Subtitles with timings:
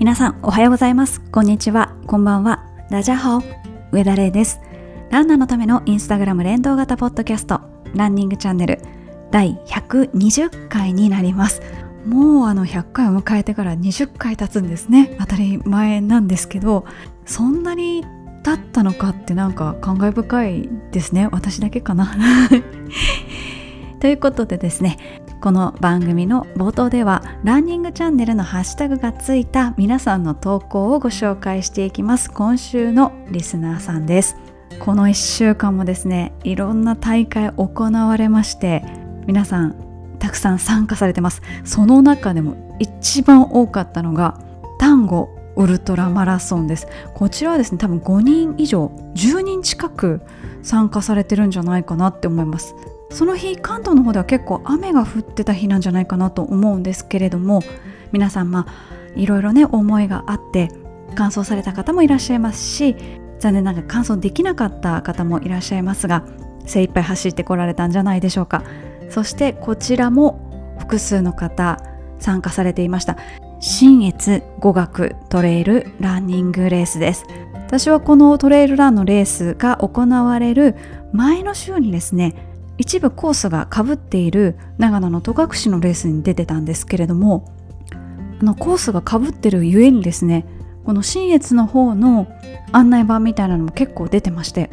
[0.00, 1.20] 皆さんおはようございます。
[1.20, 1.94] こんにちは。
[2.06, 2.64] こんばんは。
[2.90, 3.42] ダジャハオ。
[3.92, 4.62] 上田玲です。
[5.10, 7.60] ランナーのためのインスタグラム連動型ポッドキャスト。
[7.94, 8.78] ランニングチャンネル。
[9.30, 11.60] 第120回になります。
[12.06, 15.18] もうあの100回を迎えてから20回経つんですね。
[15.20, 16.86] 当たり前なんですけど
[17.26, 18.02] そんなに
[18.42, 21.28] 経ったのかってなんか感慨深いですね。
[21.30, 22.14] 私だけかな。
[24.00, 24.96] ということでですね
[25.40, 32.30] この番組の冒頭ではランニングチャンネルのハッシュタグがついた皆さんの投稿をご紹介していきます。
[32.30, 34.36] 今週のリスナーさんです。
[34.80, 38.84] この1週間もですねいろんな大会行われまして
[39.26, 41.40] 皆さんたくさん参加されてます。
[41.64, 44.38] その中でも一番多かったのが
[44.78, 46.86] 単語ウルトラマラソンです。
[47.14, 50.20] こちらはですね多分5人以上10人近く
[50.62, 52.74] 参加されてるんじゃないかなって思います。
[53.10, 57.62] その日関東の方では結構雨が降ってた日なんじゃないかなと思うんですけれども
[58.12, 58.72] 皆さんまあ
[59.14, 60.68] いろいろね思いがあって
[61.16, 62.96] 完走された方もいらっしゃいますし
[63.40, 66.24] 残念ながら完走できなかった方もいらっしゃいますが
[66.66, 68.62] 精一杯走ってこられたんじゃないでしょうか。
[69.08, 71.78] そしてこちらも複数の方
[72.18, 73.16] 参加されていました。
[73.58, 77.24] 新越語学トレイルランニングレースです。
[77.54, 80.76] 私はこのトレイルランのレースが行われる
[81.12, 82.34] 前の週にですね
[82.80, 87.54] 一部コースがかぶっている長野の戸隠のレースに出てたんですけれども
[88.40, 90.46] あのコースがかぶってるゆえにですね
[90.86, 92.26] この新越の方の
[92.72, 94.70] 案内板みたいなのも結構出てまして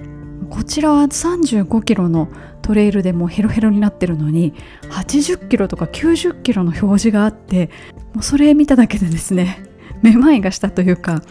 [0.49, 2.29] こちらは35キロの
[2.61, 7.69] トレイルでもうヘロヘロになってるのに80キロとか90キロの表示があって
[8.13, 9.65] もうそれ見ただけでですね
[10.01, 11.21] めまいがしたというかわ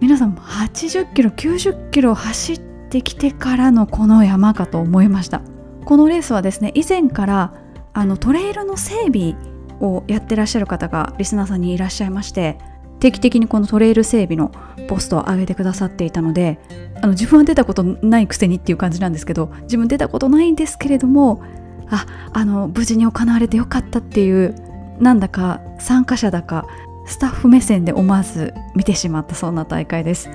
[0.00, 5.42] 皆さん80キロ90キロ走ってきてからのこの山かと思いました。
[5.86, 7.54] このレースはですね以前から
[7.94, 9.34] あのトレイルの整備
[9.80, 12.58] をやってらっしゃる方がリスナーさんにいらっしゃいまして
[12.98, 14.50] 定期的にこのトレイル整備の
[14.88, 16.58] ポストを上げてくださっていたので
[17.00, 21.42] あの自分は出たことないくせにっていう感じなんですけど自分出たことないんですけれども
[21.88, 24.54] ああの無事に行われてよかったっていう
[24.98, 26.66] なんだか参加者だか
[27.06, 30.28] スタッフ目線で思わず見てしまったそんな大会です。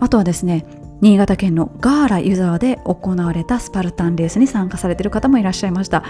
[0.00, 0.66] あとはですね
[1.00, 6.04] 新潟県のガーラ湯沢で行われたスパルタンレースに参加されている方もいらっしゃいました。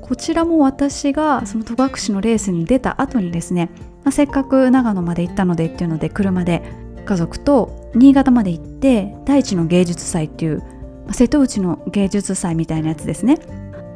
[0.00, 3.70] こちらも私がその戸隠のレースに出た後にですね、
[4.04, 6.62] まあ、せっかく長野まで行ったのでっていうので車で
[7.06, 10.66] 家族と新潟まで行って大地の芸術祭っていう、ま
[11.10, 13.38] あ、瀬戸内の芸術祭みたいなやつですね。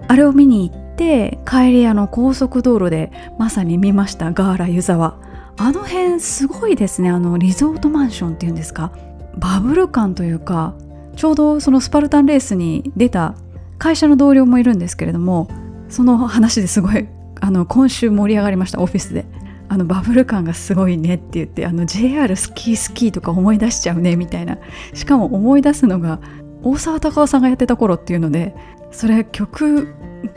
[0.09, 5.19] あれを見に行って帰りあの高速道路でまさに見ましたガーラ湯沢。
[5.59, 8.93] あの辺すごいですねあのリゾートマンションっていうんですか
[9.39, 10.75] バブル感というか
[11.17, 13.35] ちょうどそのスパルタンレースに出た
[13.79, 15.49] 会社の同僚もいるんですけれども
[15.89, 17.09] その話ですごい
[17.41, 19.27] あの今週盛り上がりましたオフィスで。
[19.71, 24.57] あのバブル感がすごいねって言ってあの JR スキースキーとか思い出しちゃうねみたいな。
[24.95, 26.21] しかも思い出すのが
[26.63, 28.55] 大沢たかおさんがやってた頃っていうので
[28.91, 29.95] それ曲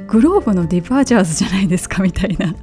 [0.07, 2.53] グローブのディバージャーズじゃないですかみたいな。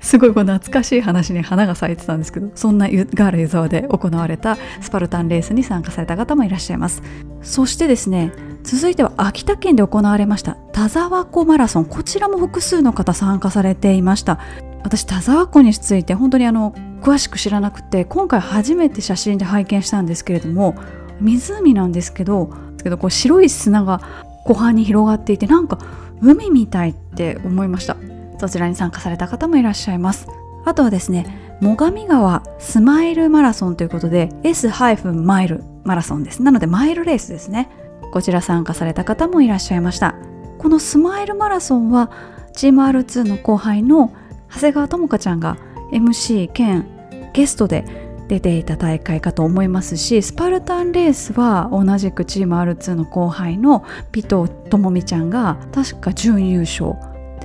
[0.00, 7.02] すごいこう懐かしい話に花が咲いてたんですけどそんなガーラ湯沢で行われたスパルタンレースに参加された方もいらっしゃいます。
[7.42, 8.32] そしてですね
[8.64, 11.84] 続いては秋田県で行われました田沢湖マラソン。
[11.84, 14.38] こちらも複数の方参加されていました。
[14.82, 16.72] 私田沢湖について本当にあの
[17.02, 20.76] 詳しく知らなくて今回初めて写真で拝見したんですけれども
[21.20, 22.50] 湖なんですけど
[22.82, 24.00] けどこう白い砂が
[24.44, 25.78] 湖畔に広がっていてなんか
[26.20, 27.96] 海みたいって思いました。
[28.38, 30.28] そちらに参加された方もいらっしゃいます。
[30.64, 34.68] あとはですね最上川スマイルマラソンということで S-
[35.12, 36.42] マイルマラソンです。
[36.42, 37.68] なのでマイルレースですね。
[38.12, 40.14] こちら参加された方もいらっしゃいました。
[40.58, 42.10] このスマイルマラソンは
[42.52, 44.12] チーム R2 の後輩の
[44.52, 45.56] 長谷川智香ちゃんが
[45.92, 46.86] MC 兼
[47.32, 47.84] ゲストで
[48.28, 53.84] 出ていた大会かと思いますしスパルタンレースは同じくチーム R2 の後輩の
[54.16, 56.94] 尾藤智美ちゃんが確か準優勝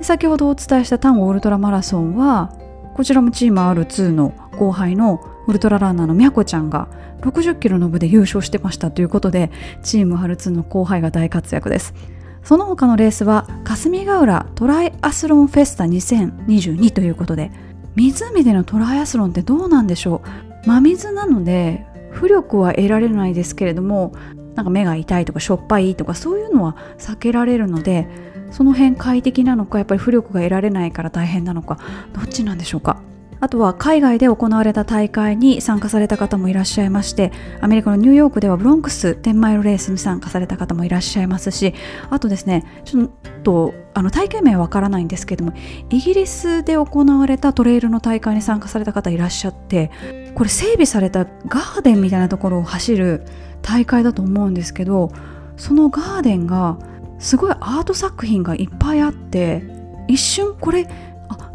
[0.04, 2.52] 先ほどお伝えした単語ウルトラマラソンは
[2.94, 6.88] こちらもチーム R2 の後輩のウルトラランナーのみゃこちゃんが
[7.22, 9.50] 60キロの部で優勝してましたということで
[9.82, 11.94] チーム R2 の後輩が大活躍です。
[12.42, 17.50] その他のレースは霞ヶ浦トライアスロンフェスタ2022ということで
[17.96, 20.20] 湖でのトライアスロンってどうなんでしょ
[20.66, 20.68] う？
[20.68, 24.12] 真水なので浮力は得られないですけれども
[24.54, 31.78] なんか目が痛いとかしょっぱいとかそういうのは避けられるのでその辺快適なのかやっぱり浮力が得られないから大変なのか
[32.12, 33.00] どっちなんでしょうか？
[33.40, 37.30] あとは海外で行われた大会に参加された方もいらっしゃいまして
[37.60, 41.74] アメリカのニューヨークではブロンクス10マイルレースに参加された方もいらっしゃいますし
[42.08, 43.10] あとですねちょっ
[43.42, 45.52] とあの大会名はわからないんですけども
[45.90, 49.90] イギリスで行われたトレイルの大会に参加された方いらっしゃって
[50.34, 53.26] これ整備されたガーデンみたいなところを走る
[53.60, 55.10] 大会だと思うんですけど
[55.58, 56.78] そのガーデンが
[57.24, 59.64] すごいアート作品がいっぱいあって
[60.08, 60.86] 一瞬これ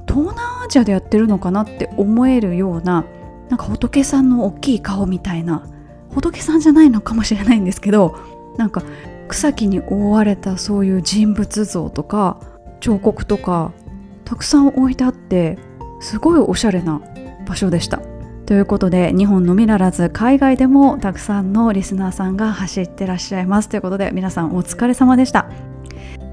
[0.07, 3.05] 東南アジアでやってるのかなって思えるような
[3.49, 5.67] なんか仏さんの大きい顔みたいな
[6.09, 8.17] 仏さんじゃないのかもしれないんですけど
[8.57, 8.81] なんか
[9.27, 12.41] 草木に覆われたそういう人物像とか
[12.79, 13.71] 彫刻とか
[14.25, 15.59] たくさん置いてあって
[16.01, 16.99] すごいおしゃれな
[17.47, 18.01] 場所でした。
[18.49, 23.69] ということで日本のみならず海外でもたくさんのリスナーさんが走ってらっしゃいます。
[23.69, 25.51] ということで皆さんお疲れ様でした。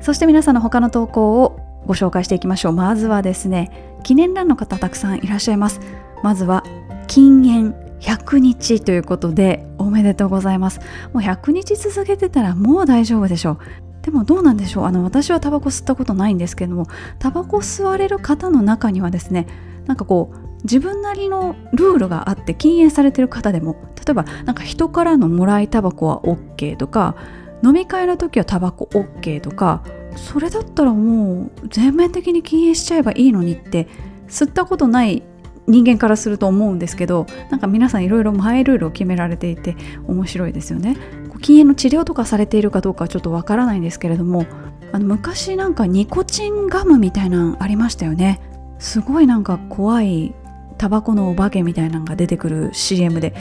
[0.01, 2.73] そして皆さんの他の投稿をご紹介していきましょう。
[2.73, 5.79] まずはですね記念欄の方たくさんいらっしゃいます。
[6.23, 6.65] まずは
[7.07, 10.81] 禁煙100日ということでおめでとうございます。
[11.13, 13.59] もう100日続けてたらもう大丈夫でしょう。
[14.01, 14.85] でもどうなんでしょう。
[14.87, 16.87] あの私はタバコ吸ったことないんですけども
[17.19, 19.47] タバコ吸われる方の中にはですね
[19.87, 27.17] なんかこう自分なりのルールがあって禁煙されてる方でも例えばなんか人からのもらいタバコは OK とか
[27.63, 29.83] 飲み会の時はタバコ OK とか
[30.17, 33.89] それだったらもう全面的に禁煙しちゃえばいいのにって
[34.29, 35.23] 吸ったことない
[35.67, 40.97] 人間からすると思うんですけどなんか皆さんいろいろマイルールを決められていて面白いですよね。
[41.43, 44.47] 禁煙の治療とかされているかどうかはちょっとわからないんですけれども
[44.93, 48.41] あの昔なんかニコチンガムみたいなのありましたよね。
[48.79, 50.35] すごいなんか怖い
[50.79, 53.35] タバコのお化けみたいなのが出てくる CM で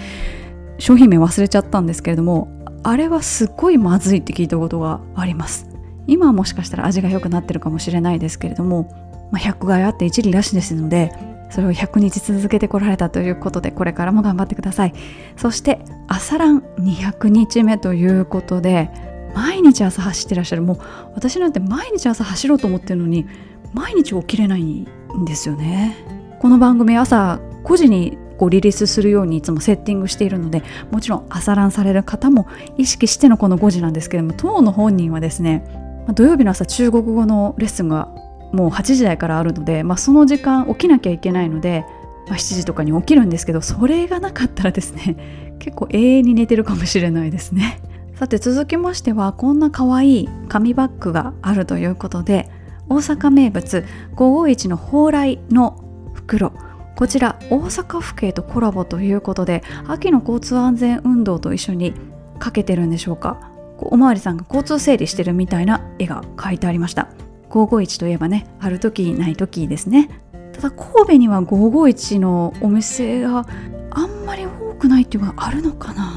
[0.77, 2.49] 商品名忘れちゃったんですけれども
[2.83, 5.67] あれはすっごいまずいって聞いたことがあります。
[6.07, 11.11] 今はもしかしたら味が良くなってるかもしれないですけれども、まあ、100害あって一理なしですので
[11.49, 14.93] それを100日続けてこられたということでこれからも頑張ってください。
[15.35, 18.91] そして朝ラン200日目ということで
[19.33, 20.61] 毎日朝走ってらっしゃる。
[20.61, 20.77] もう
[21.15, 23.25] 私なんて毎日朝走ろうと思ってるのに
[23.73, 25.95] 毎日起きれないんですよね。
[26.39, 32.47] この番組朝5時にこうリリースするようにいつもセッティングしているのでもちろん朝ランされる方も
[32.77, 35.65] 意識してのこの5時なんですけども当の本人はですね
[36.13, 38.09] 土曜日の朝中国語のレッスンが
[38.51, 41.85] もう8時台からあるので、まあ、その時間起きなきゃいけないので、
[42.27, 47.79] まあ、7時とかに起きるんですけどそれがなかったらですね結構永遠に寝てるかもしれないですね。
[48.15, 52.49] さて続きましてはこんな可愛い紙バッグがあるということで
[52.87, 53.85] 大阪名物
[54.15, 55.83] 551の蓬莱の
[56.13, 56.53] 袋。
[56.95, 61.93] こちら大阪府警とコラボということで秋の交通安全運動と一緒に
[62.39, 63.51] かけてるんでしょうか。
[63.79, 67.09] おまわりさんが交通整理してるみたいな絵が描いてありました。
[67.49, 70.09] 551といえばねある時ない時ですね。
[70.53, 73.45] ただ神戸には551のお店が
[73.91, 76.13] あんまり多くないっていうのがあるのかな。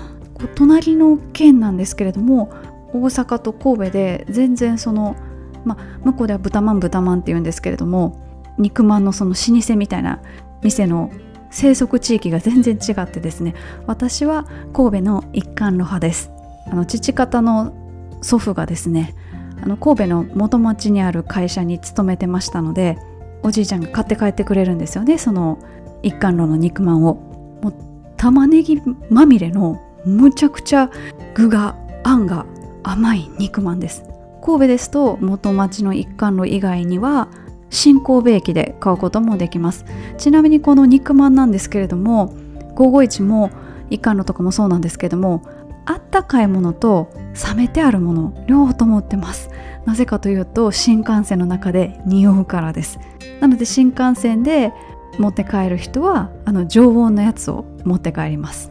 [0.55, 2.53] 隣の県なんですけれども
[2.93, 5.17] 大阪と神戸で全然その、
[5.65, 8.21] まあ、向こうでは豚まん豚まんって言うんですけれども
[8.59, 10.21] 肉まんのその老舗みたいな
[10.63, 11.11] 店の
[11.51, 13.55] 生息地域が全然違ってですね
[13.87, 16.31] 私は神戸の一貫路派です。
[16.71, 17.73] あの父方の
[18.21, 19.15] 祖父がですね
[19.63, 22.99] あの神戸の元町にある会社に勤めてましたので
[23.43, 25.59] おじいちゃんが買って帰ってくれるんですよねその
[26.03, 27.15] 一貫炉の肉まんを。
[27.63, 27.75] もう
[28.17, 28.81] 玉ねぎ
[29.11, 30.91] まみれのむちゃくちゃ
[31.35, 32.47] 具があんが
[32.83, 34.08] 甘い肉まんです。
[34.49, 37.29] 神戸ですと元町の一貫炉以外には
[37.69, 39.85] 新神戸駅で買うこともできます。
[40.17, 42.33] ちなみにこの肉まんなんですけれども
[42.75, 43.51] 551も
[43.91, 45.43] 一貫炉とかもそうなんですけども
[45.85, 47.11] あったかいものと
[47.47, 49.51] 冷めてあるもの両方とも売ってます。
[49.85, 52.99] なぜかというと新幹線の中で匂うからです。
[53.41, 54.73] なので新幹線で
[55.19, 58.71] 持って帰る人はあの常温のやつを持って帰ります。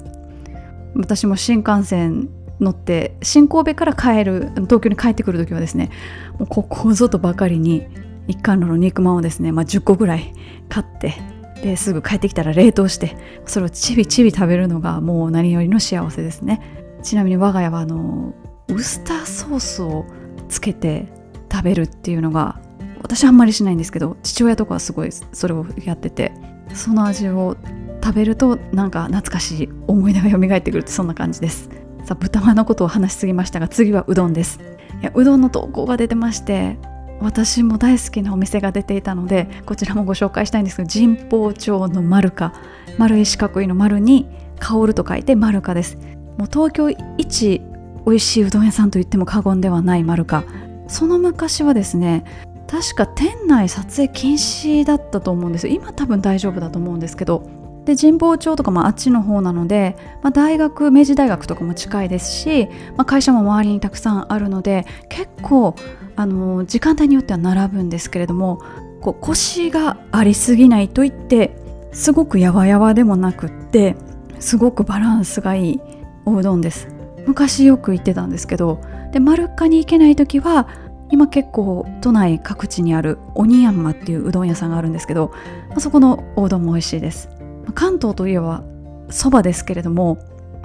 [0.95, 5.91] 私も新幹線乗って新神戸から帰る東京に帰ってくる時はですね
[6.39, 7.87] もうここぞとばかりに
[8.27, 10.33] 一貫炉の肉まんをですね、まあ、10個ぐらい
[10.69, 11.13] 買って
[11.61, 16.61] ですぐ帰ってきたら冷凍してそれをちびちび食べるのがもう何よりの幸せですね。
[17.01, 18.33] ちなみに我が家はあの
[18.67, 20.05] ウスターソースを
[20.49, 21.07] つけて
[21.51, 22.59] 食べるっていうのが
[23.01, 26.33] 私あんまりしないんですけど父親とかはすごいそれをやってて
[26.73, 27.55] その味を
[28.03, 31.69] 食べるとなんか懐かしい思い出が蘇ってくるってそんな感じです。
[32.07, 34.61] さあ豚まんのことを話しすぎましたが次はうどんです。
[35.01, 36.77] いやうどんの投稿が出てまして
[37.19, 42.53] 私も大好きなお店が出ていたのでこちらもご紹介したいんですけど神保町の丸か
[42.97, 44.25] 丸い四角いの丸に
[44.57, 45.97] 香ると書いて丸かです。
[46.37, 47.61] もう東京一
[48.05, 50.45] 美味しいうどん屋さんと言っても過言ではない丸か
[50.87, 52.23] その昔はですね
[52.67, 55.67] 確か店内撮影禁止だったと思うんです。
[55.67, 57.56] よ今多分大丈夫だと思うんですけど
[57.87, 62.67] で神保町とかもあっちの方なので、まあ、大学明治大学とかも近いですし、
[62.97, 65.73] まあ、会社も周りにたくさんあるので結構
[66.17, 68.61] あの時間帯によっては並ぶんですけれども
[68.99, 71.55] こう腰がありすぎないといって
[71.93, 73.95] すごくやわやわでもなくって
[74.39, 75.81] すごくバランスがいい
[76.25, 76.89] おうどんです。
[77.25, 78.81] 昔よく行ってたんですけど
[79.13, 80.67] で丸っかに行けない時は
[81.09, 85.31] 今結構都内各地にある鬼山っていううどん屋さんがあるんですけど
[85.69, 87.36] まあそこのおうどんも美味しいです。
[87.73, 88.63] 関東といえば
[89.09, 90.17] そばですけれども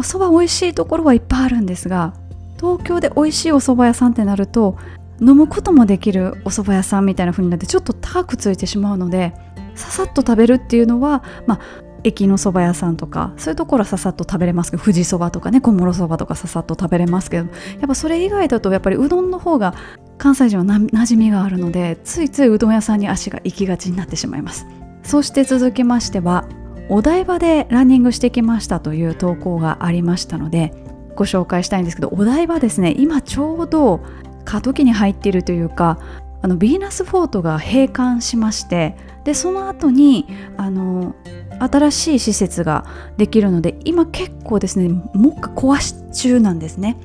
[0.03, 2.15] そば美味しいところはいっぱいあるんですが
[2.57, 4.77] 東京で美味しいお蕎麦屋さんってなると
[5.21, 9.35] 飲むこともできるお蕎麦屋さんみたいな風になってちょっと高くついてしまうので
[9.75, 11.61] ささっと食べるっていうのは、まあ、
[12.05, 17.53] 駅の蕎麦屋さんとかそういうところはささっと食べれますけど富士そばとかね小諸そばとかささっと食べれますけどや
[17.85, 19.75] っぱそれ以外だとやっぱりうどんの方が
[20.19, 24.67] 関西人はな馴染みがあるのでついついうどん屋さんに足が行きがちになってしまいます。
[25.03, 26.45] そして続きましては
[26.93, 30.75] お台場でランニングしてきましたという投稿がありましたので
[31.17, 34.01] ご紹介したいんですけどお台場ですね今ちょうど
[34.45, 35.99] 過渡期に入っているというか
[36.43, 38.95] あのヴィーナスフォートが閉館しまして
[39.25, 40.27] でその後に
[40.59, 41.15] あの
[41.61, 42.85] 新しい施設が
[43.17, 46.99] できるので今結構ですね目下壊し中なんですね。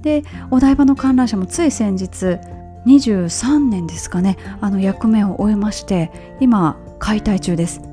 [0.00, 2.40] でお台場の観覧車もつい先日
[2.86, 6.10] 23年ですかねあの役目を終えまして
[6.40, 7.91] 今解体中です。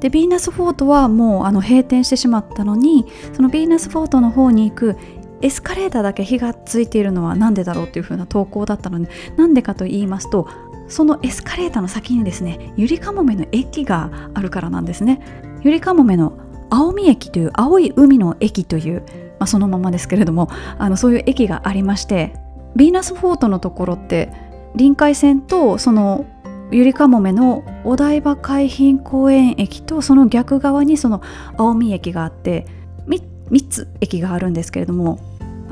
[0.00, 4.96] でヴィーナスフォートはもうあの閉店してしまったのにそのヴィーナスフォートの方に行く
[5.42, 10.48] エスカレーターだけ火がついているのは何でだろうっていう風な投稿だったのでなんでかと言いますと
[10.88, 15.20] そのエスカレーターの先にですねゆりかもめの駅があるからなんですね。
[15.62, 16.32] ゆりかもめの
[16.70, 19.02] 青海駅という青い海の駅という、
[19.38, 22.34] まあ、そのままですけれどもあのそういう駅がありまして
[22.76, 24.32] ヴィーナスフォートのところって
[24.74, 26.24] 臨海線とその
[26.72, 31.20] ゆりかもめのお台場海浜公園駅とその逆側にその
[31.56, 32.66] 青海駅があって
[33.06, 35.18] 3, 3つ駅があるんですけれども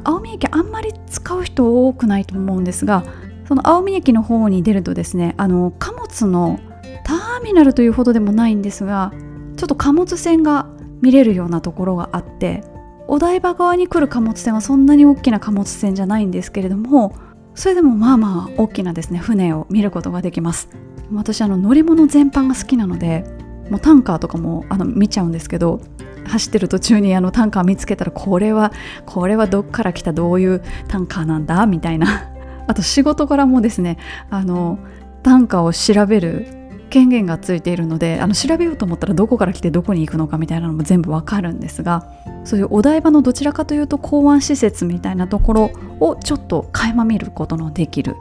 [0.04, 3.04] 青海駅あんまり使う人多くないと思うんですが
[3.46, 6.58] その青海駅の方に出るとですねあの貨物の
[7.04, 9.12] ターミナルというほどでもないんですが
[9.56, 10.68] ちょっと貨物船が
[11.00, 12.64] 見れるようなところがあって
[13.06, 17.14] お台場側に来る貨物船はそんなに大きな貨物船じゃないんですけれども
[17.58, 20.68] それでもまあまあ大きなですね船を見ることができます。
[21.12, 23.24] 私あの乗り物全般が好きなので
[23.68, 25.80] もうタンカーとかもあの見ちゃうんですけど
[26.28, 28.72] 走ってる途中にあのタンカー見つけたらこれは
[29.06, 32.30] これはどっから来たどういうタンカーなんだみたいな。
[32.68, 33.98] あと仕事柄もですね
[34.30, 34.78] あの
[35.24, 36.46] タンカーを調べる
[36.88, 42.10] 権限がついているのであの調べようと思ったらどこから来てどこに行くのかみたいなのも全部わかるんですが
[42.44, 48.16] そういうお台場のどちらかというと港湾施設みたいなところをちょっと垣間見ることのできる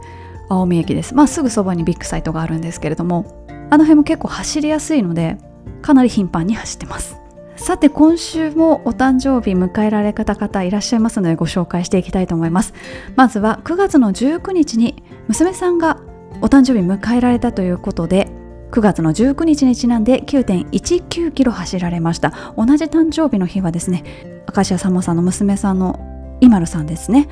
[0.50, 1.13] 青海駅です。
[1.13, 5.38] まあすぐそばにビッグサイトがあるんですけれども、あの辺も結構走りやすいので、
[5.81, 7.17] かなり頻繁に走ってます。
[7.57, 12.74] さて今週もお誕生日迎えられた方いらっしゃいますのでご紹介していきたいと思います。
[13.15, 16.00] まずは9月の19日に娘さんが
[16.41, 18.29] お誕生日迎えられたということで、
[18.71, 22.53] 9月の19日にちなんで9.19キロ走られました。
[22.57, 24.03] 同じ誕生日の日はですね、
[24.53, 27.27] 明石家さんまさんの娘さんのイマルさんですね。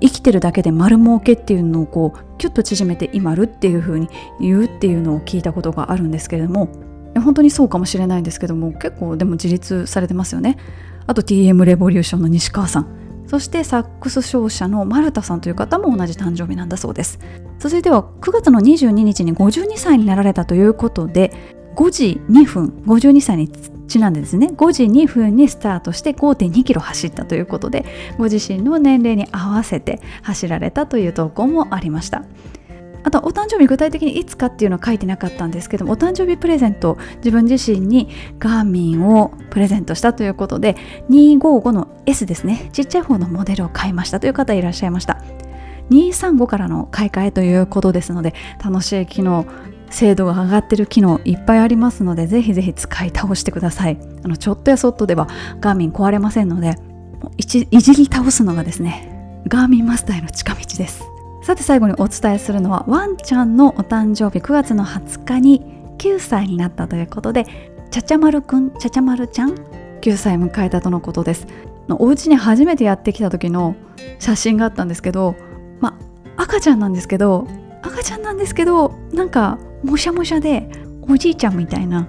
[0.00, 4.08] 生きてるだけで丸儲けっていうのをこうキュッと縮めて今るっていう風に
[4.40, 6.68] 言うっていうのを聞いたことがあるんですけれども
[7.14, 10.56] 本当にそうかもしれないんですけども結構でも自立されてますよね
[11.06, 17.18] あと TM レボリューションの西川さんそしてサックス奏者の丸田さんという方も同じ誕生日なんだそうです。
[17.58, 21.32] 続いては9月の22日に52歳になられたということで
[21.76, 23.48] 5時2分52歳に
[23.88, 27.84] ちなんでですね5時2分にスタートして5.2キロ走ったということで
[28.16, 32.24] ご自身の年齢に合わせて走られたという投稿もありました。
[33.08, 40.76] あとお誕生日具体的にいつかっていうのは書いてなかったんですけどもお誕生日プレゼント自分自身にガーミンをプレゼントしたということで
[41.08, 42.68] 255の S ですね。
[42.74, 45.22] ちっちゃい方のモデルを買いましたという方いらっしゃいました。
[45.88, 49.46] 235からの買い替えということですので楽しい機能
[49.88, 53.98] 精度が上がってる機能いっぱいありますのでぜひぜひ使い倒してください。
[54.22, 55.28] あのちょっとやそっとでは
[55.60, 56.74] ガーミン壊れませんので
[57.38, 61.17] いじり倒すのがですねガーミンマスターへの近道です。
[61.48, 65.62] さて最後にお伝えするのはワンちゃんのお誕生日9月の20日に
[65.96, 67.46] 9歳になったということで
[67.90, 71.46] ちゃちゃまるくんちゃちゃまるちゃん9歳迎えたとのことです。
[71.88, 73.76] お家に初めてやってきた時の
[74.18, 75.36] 写真があったんですけど
[75.80, 75.98] ま
[76.36, 77.48] あ赤ちゃんなんですけど
[77.80, 80.68] 赤ちゃんなんですけどなんかもしゃもしゃで
[81.08, 82.02] おじいちゃんみたいな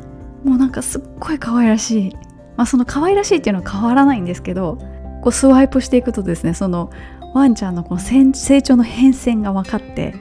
[0.43, 2.15] もうなんかすっごい可愛らしい。
[2.57, 4.79] まあその可愛らしいっていうのは変わらないんですけど
[5.21, 6.91] こうスワイプしていくとですねその
[7.33, 10.15] ワンちゃんのこの成長の変遷が分かって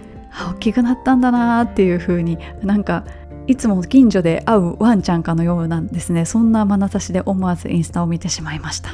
[0.53, 3.05] 大きくなったんだなっていう風になんか
[3.47, 6.27] いつも近所で会うワンちゃんかのようなんですね。
[6.27, 8.91] そんな眼差しで思わずインスタを見てしまいました。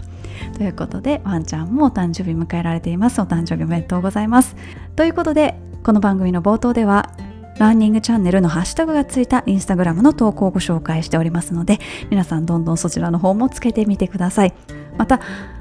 [0.56, 3.20] ということでワンちゃんもお誕生日迎えられています。
[3.20, 4.54] お誕生日おめでとうございます。
[4.94, 7.10] ということでこの番組の冒頭では
[7.58, 11.78] ランニングチャンネルのハッシュタグがついたインスタグラムの投稿をご紹介しておりますので
[12.10, 14.54] 皆さんどんどんそちらの方もつけてみてください。
[14.98, 15.20] また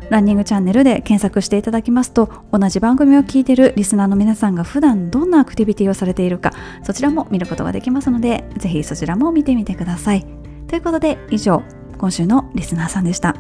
[0.10, 10.26] ランニングチャンネルで検索していただきますと同じ番組を聞いているリスナーの皆さんが普段どんなアクティビティをされているかそちらも見ることができますのでぜひそちらも見てみてください。
[10.68, 11.62] ということで以上
[11.98, 13.36] 今週のリスナーさんでした。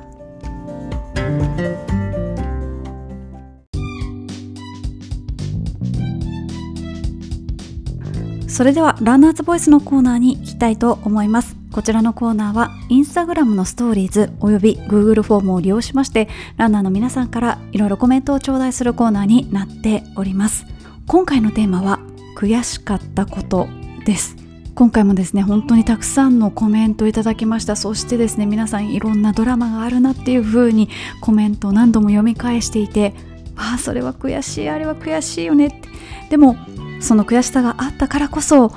[8.47, 11.62] それではランナーズボイスのコーナーに行きたいと思います。
[11.73, 20.67] こちらのコーナーはインスタグラムのストーリーズおよび Google フォームを利用しましてランナーの皆さんからいろいろコメントを頂戴するコーナーになっております。
[21.07, 21.99] 今回のテーマは
[22.37, 23.67] 悔しかったこと
[24.05, 24.35] です。
[24.75, 27.75] 今回もですね本当にたくさんのコメントをいただきました。
[27.75, 30.89] そしてですね皆さんいろんなドラマがあるなっていう風に
[31.21, 33.15] コメントを何度も読み返していて
[33.55, 35.89] ああそれは悔しいあれは悔しいよねって。
[36.29, 36.55] でも
[36.99, 38.71] その悔しさがあったからこそ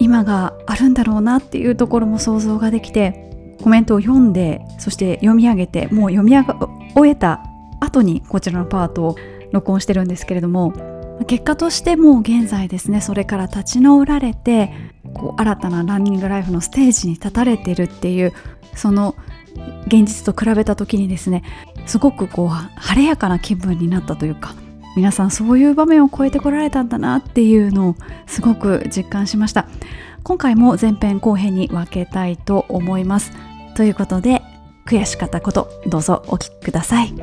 [0.00, 6.54] 今があるんだろうなっていうところも想像ができてコメントを読んでそして読み上げてもう読み上げ
[6.94, 7.44] 終えた
[7.80, 9.16] 後にこちらのパートを
[9.52, 10.72] 録音してるんですけれども
[11.26, 14.72] 結果としてもう現在ですねそれから立ち直られて
[15.14, 18.32] こう新たなランニングライフのステージに立たれてるっていう
[18.74, 19.14] その
[19.86, 21.42] 現実と比べた時にですね
[21.86, 24.54] すごくこう晴れやかな気分になったというか
[24.96, 29.66] 皆さんそういう場面を超えてこられたんだなっていうのをすごく実感しました。
[30.22, 33.32] 今回も前編後編に分けたいと思います。
[33.76, 34.42] ということで
[34.86, 37.14] 悔しかったことどうぞお聞きください。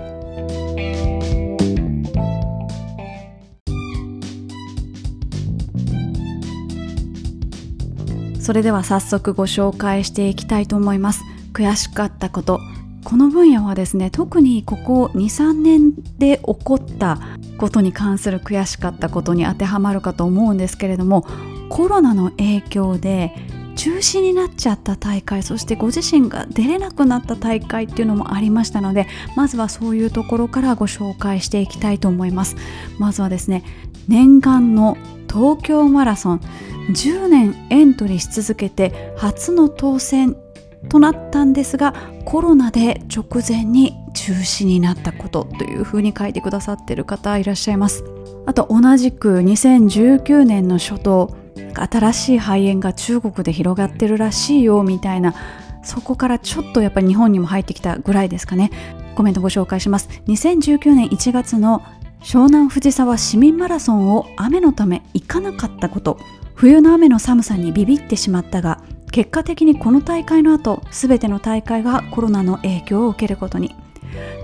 [8.39, 11.21] それでは早速ご紹介していきたいと思います。
[11.51, 12.61] 悔しかったこと。
[13.03, 17.19] この分野はですね特にここ23年で起こった
[17.57, 21.25] ことに関する悔しかったことに当てはまるかと思うんですけれども
[21.69, 23.33] コロナの影響で
[23.75, 32.55] 中止になっちゃった大会そしてご自身が出れなくなった大会っていうのもありましたのでまずはそういうところからご紹介していきたいと思います。
[32.97, 33.63] まずはですね
[34.07, 34.97] 念願の
[35.31, 36.41] 東京マラソン
[36.89, 40.35] 10年エントリーし続けて初の当選
[40.89, 41.93] となったんですが
[42.25, 48.03] コロナで直前に中止になったことというふうに書いてくださってる方いらっしゃいます。
[48.45, 51.35] あと同じく2019年の初頭
[51.73, 55.35] 新しい肺炎が中国で広がってるらしいよみたいな
[55.83, 58.71] そこからちょっとやっぱり日本にも入ってきたぐらいですかね。
[59.15, 60.09] コメントご紹介します。
[60.27, 61.83] 2019年1月の
[62.21, 66.19] 湘南藤沢市民マラソンを雨のため行かなかったこと。
[66.55, 73.75] 冬の雨の寒さにビビってしまったが結果的にこの大会の後全ての大会がコロナの影響を受けることに。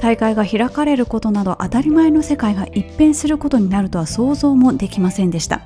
[0.01, 5.61] 大会が開かれることなど当たり前の世界が一変することになるとは想像もできませんでした。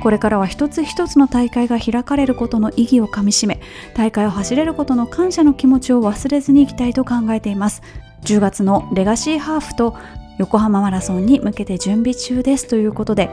[0.00, 3.60] これからは一つ一つの大会が開かれることの意義をかみしめ
[3.94, 7.82] 大会を走れることの感謝の気持ちを忘れずにいきたいと考えています。
[8.22, 9.96] 10月のレガシーハーフと
[10.38, 13.28] 横浜マラソンに向けて準備中ですということで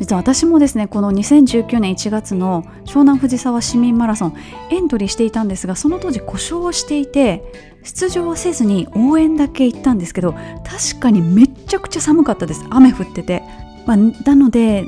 [0.00, 4.34] 実は私もですねこの2019年1月の湘南藤沢市民マラソン
[4.70, 10.32] エントリーしていたんですがその当時故障をしていて出場はせずに応援だけ行ったんですけど
[10.64, 12.64] 確かにめっちゃくちゃ寒かったです。
[12.70, 13.42] 雨降ってて、
[13.86, 14.86] まあ、なので、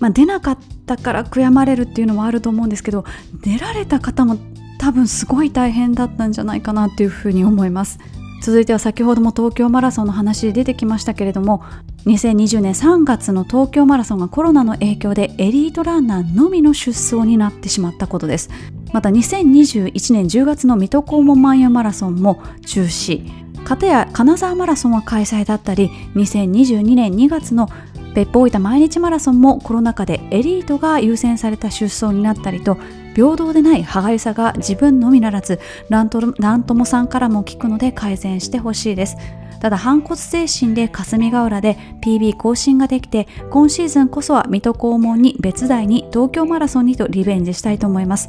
[0.00, 3.04] まあ、出なかったから悔やまれるっていうのもあると思うんですけど
[3.42, 4.38] 出られた方も
[4.78, 7.98] 多分すごい大変だったんじゃないかなっていうふうに思います。
[8.44, 11.64] 続いては先ほども東京マラソンの話出てきましたけれども
[12.04, 18.50] 2020年3月の東京マラソンがコロナの影響でエリートランナーのみの出走になってしまったことです。
[18.92, 23.26] また2021年10月の水戸黄門万葉マラソンも中止。
[23.64, 27.70] 片や金沢マラソンは開催だったり2022年2月の
[28.14, 32.76] 別府大分毎日マラソンもコロナ禍でエリートが優先された出走になったりと
[33.14, 39.16] 平等でない歯がゆさが自分のみならずなんともさんからも聞くので改善してほしいです。
[39.60, 48.28] ただ反骨精神で霞ヶ浦で PB 更新ができて今シーズンこそは水戸黄門に別大に東京マラソンにとリベンジしたいと思います。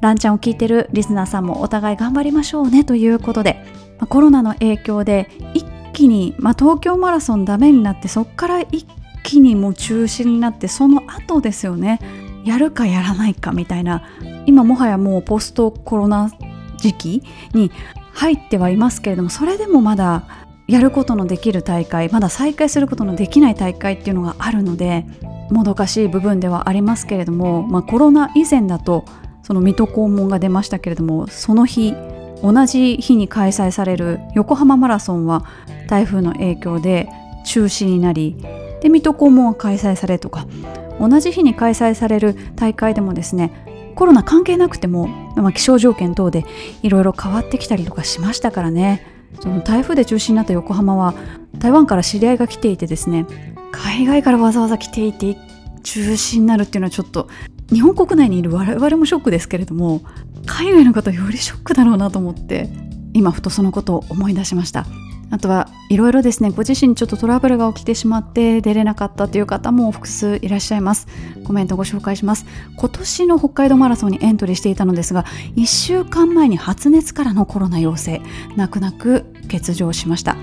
[0.00, 3.64] ランちゃんを聞いてるリスナーさんもお互い頑張りましょうねということで
[4.08, 8.86] コロナの影響で一気に、まあ、東京マラソンダメになってそこから一
[9.22, 12.00] 気にもう中止になってその後ですよね。
[12.46, 14.02] やるかやらないかみたいな
[14.46, 16.30] 今もはやもうポストコロナ
[16.78, 17.72] 時期に
[18.12, 20.24] 入ってはいますけれどもそれでもまだ
[20.68, 25.04] やることのできる大会まだ再開することのできない大会っていうのがあるので
[25.50, 29.04] もどかしい部分ではありますけれども、まあ、コロナ以前だと
[29.42, 31.94] その水戸黄門が出ましたけれどもその日
[32.42, 35.44] 同じ日に開催される横浜マラソンは
[35.88, 37.08] 台風の影響で
[37.44, 38.36] 中止になり
[38.80, 40.46] で水戸黄門は開催されとか
[41.00, 46.44] 同じ日に開催される大会でもですねコロナ関係なくても、まあ、気象条件等で
[46.82, 49.16] いろいろ変わってきたりとかしましたからね。
[49.40, 51.14] その台風で中止になった横浜は
[51.58, 53.26] 台湾から知り合いが来ていてですね
[53.70, 55.36] 海外からわざわざ来ていて
[55.82, 57.28] 中止になるっていうのはちょっと
[57.70, 60.00] 日本国内にいる我々もショックですけれども
[60.46, 62.70] 海外の方よりショックだろうなと思って
[63.12, 64.86] 今ふとそのことを思い出しました。
[65.30, 71.06] あとはいろいろですねご自身ちょっとトラブルが起きてしまって出れなかったという方も複数いらっしゃいます。
[71.44, 72.46] コメントご紹介します。
[72.76, 75.24] 今年の北海道マラソンにエントリーしていたのですが
[75.56, 78.22] 1週間前に発熱からのコロナ陽性
[78.56, 80.36] 泣く泣く欠場しました。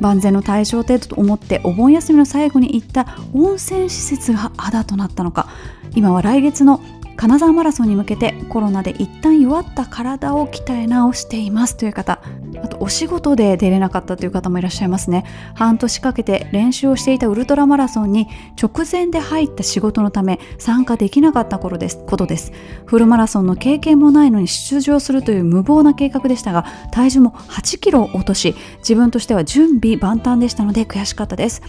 [0.00, 5.48] 万全の対象程度と思ってお盆休みの最後に行った温泉施設があだとなったのか
[5.94, 6.80] 今は来月の
[7.16, 12.20] 金沢マラソンに向けてコロナで一旦弱った体を鍛え直していますという方
[12.62, 15.24] あとお仕事で出れなかったという方もいらっしゃいますね。
[15.54, 18.28] 半年かけて練習をしていたウルトラマラソンに
[18.60, 22.52] 直前で入った仕事のため参加できなかった頃ですことです。
[22.86, 31.62] フルマラソンの経験もないのに出場するという無謀な計画でしたが体重も8キロ落とし自分としては準備万端でしたので悔しかったです。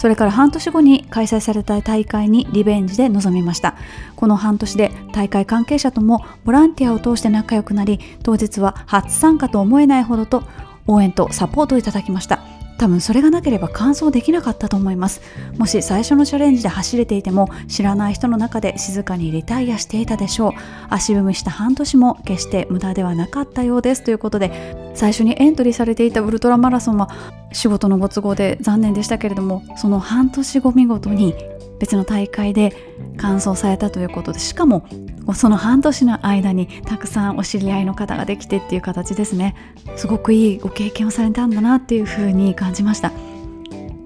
[0.00, 3.76] それから半年後に開催された大会にリベンジで臨みました。
[4.16, 10.42] この半年で大会関係者ともボランティアを通して仲良くなり当日は初参加と思えないほどと
[10.86, 12.59] 応援とサポートをいただきました。
[12.80, 15.20] 多分それがなければ完走できなかったと思います。
[15.58, 20.52] もし最初のチャレンジで走れていても知らない人の中で静かにリタイアしていたでしょう。
[20.88, 24.02] 足踏みした半年も決して無駄ではなかったようです。
[24.02, 27.10] ということで最初にエントリーされていたウルトラマラソンは
[27.52, 31.34] 仕事のご都合で残念でしたけれどもその半年後見事に
[31.80, 32.72] 別の大会で
[33.16, 34.86] 完走されたということでしかも
[35.34, 39.54] その半年の間にたくさんお知り合いの方ができてっていう形ですね。
[39.96, 43.12] すごくいいご経験をされたんだなっていうふうに感じました。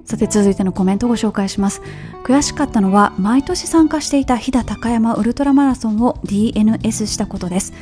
[0.04, 1.82] さて続いてのコメントをご紹介します。
[2.24, 7.72] 悔しかったのは毎年参加していた飛騨高山ウルトラマラソンを DNS したことです。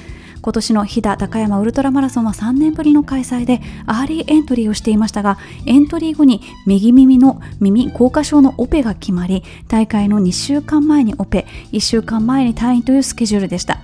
[0.42, 13.78] 今年の飛騨高山ウルトラマラソンは3年ぶりの開催でアーリーエントリーをしていましたがエントリー後に右耳の耳硬化症のオペが決まり大会の2週間前にオペ1週間前に退院というスケジュールでした。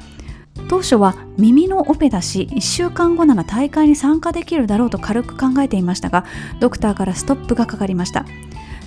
[0.69, 6.25] 当初は耳のオペだし1週間後なら大会に参加できるだろうと軽く考えていましたが
[6.59, 8.27] ドクターからストップがかかりました。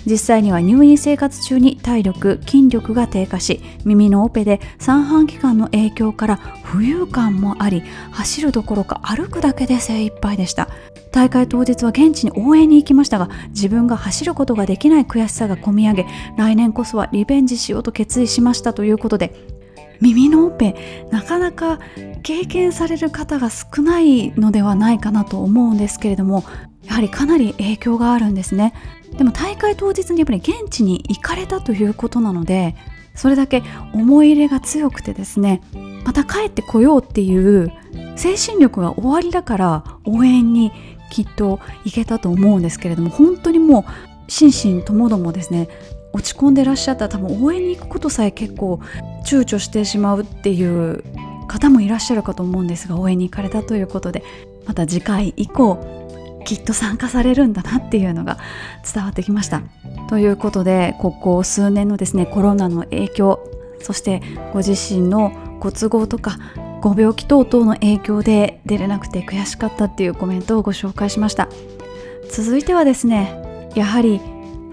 [0.05, 10.69] 実際には入院生活中に体力筋力が低下し耳のオペで三半規管の影響から浮遊感もあり走るどころか歩くだけで精一杯でした。
[11.11, 16.05] 大会当日は現地に応援に行きましたが自分が走ることができない悔しさがこみ上げ
[16.37, 19.35] 来年こそはリベンジしようと決意しましたということで
[19.99, 21.79] 耳のオペなかなか
[22.23, 26.43] 経験される方が少ないのではないかなと思うんですけれども
[26.91, 28.73] やはりかなり影響があるんですね。
[29.17, 32.75] でも大会当日にやっぱり現地に行かれたということなので
[33.15, 35.61] それだけ思い入れが強くてですね
[36.05, 37.71] また帰ってこようっていう
[38.15, 40.71] 精神力が終わりだから応援に
[41.11, 43.85] きっと行けたと思うんですけれども本当にも
[44.27, 45.67] う心身ともどもですね
[46.13, 48.79] 落ち込んでらっしゃったら多分応援に行くことさえ結構
[49.25, 51.03] 躊躇してしまうっていう
[51.47, 54.23] 方もいらっしゃるかと思うんですが応援に行かれたということで
[54.65, 56.00] また次回以降
[56.45, 58.37] きっと参加されるんだなっていうのが
[58.93, 59.61] 伝わってきました。
[60.09, 63.39] ということでここ数年のですねコロナの影響
[63.81, 64.21] そして
[64.53, 66.37] ご自身のご都合とか
[66.81, 71.47] ご病気等々の影響で出れなくて悔しかったっていうコメントをご紹介しました
[72.29, 74.19] 続いてはですねやはり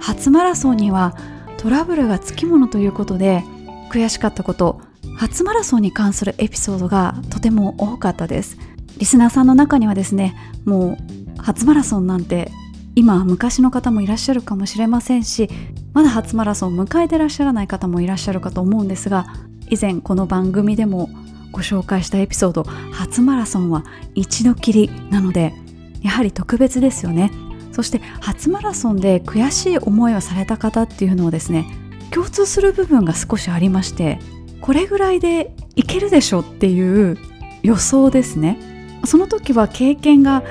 [0.01, 1.17] 初マラソンには
[1.59, 3.45] トラブルがつきものということで
[3.91, 4.81] 悔しかったこと
[5.17, 8.57] 初マラソンに関するエピソードがとても多かったです
[8.99, 12.51] リスナーさんの中にはですねもう初マラソンなんて
[12.95, 15.49] 今昔の方もいらっしゃるかもしれませんし
[15.93, 19.27] まだ初マラソンを迎えてらっしゃらない方もいらっしゃるかと思うんですが
[19.71, 21.11] 以前この番組でも
[21.53, 25.55] ご紹介したエピソード初マラソンは一度きりなので
[26.03, 27.33] やはり特別ですよね。
[27.73, 31.65] そして初マラソンで悔しい思いをされた方っていうのはですね
[32.11, 34.19] 共通する部分が少しありまして
[34.61, 37.17] これぐらいでいけるでしょっていう
[37.63, 38.59] 予想ですね
[39.05, 40.43] その時は経験が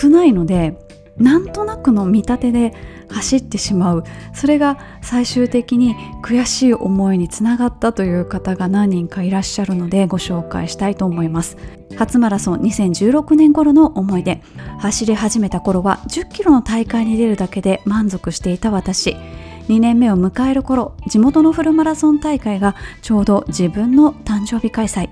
[0.00, 0.78] 少ないので
[1.18, 2.74] なんとなくの見立てで
[3.08, 4.04] 走ってしまう。
[4.34, 11.56] それが最終的に悔しい思いにつながったという方が何人かいらっしゃるのでご紹介したいと思います。
[11.96, 14.42] 初マラソン2016年頃の思い出。
[14.78, 19.16] 走り始めた頃は10キロの大会に出るだけで満足していた私。
[19.68, 25.08] 2年目を迎える頃地元のフルマラソン大会がちょうど自分の誕生日開催。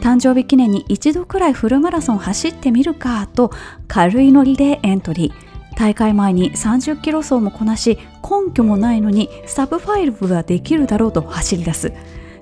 [0.00, 3.50] 誕生日記念に一度くらいフルマラソン走ってみるかと
[3.88, 5.46] 軽いノリでエントリー。
[5.76, 11.92] 大会前に30キロ走もこなし根拠もないのにサブ5ができるだろうと走り出す。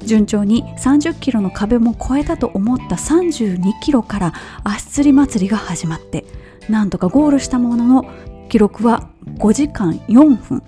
[0.04, 6.24] 順調に30キロの壁も越えたと思った32キロから足つり祭りが始まって。
[6.68, 8.04] なんとかゴールしたものの
[8.48, 10.62] 記録は5時間4分。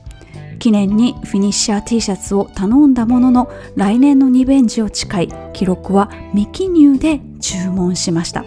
[0.59, 8.45] 記念にフィニッシャー T シャツを頼んだものの来年のリベンジを誓い記録は未記入で注文しました。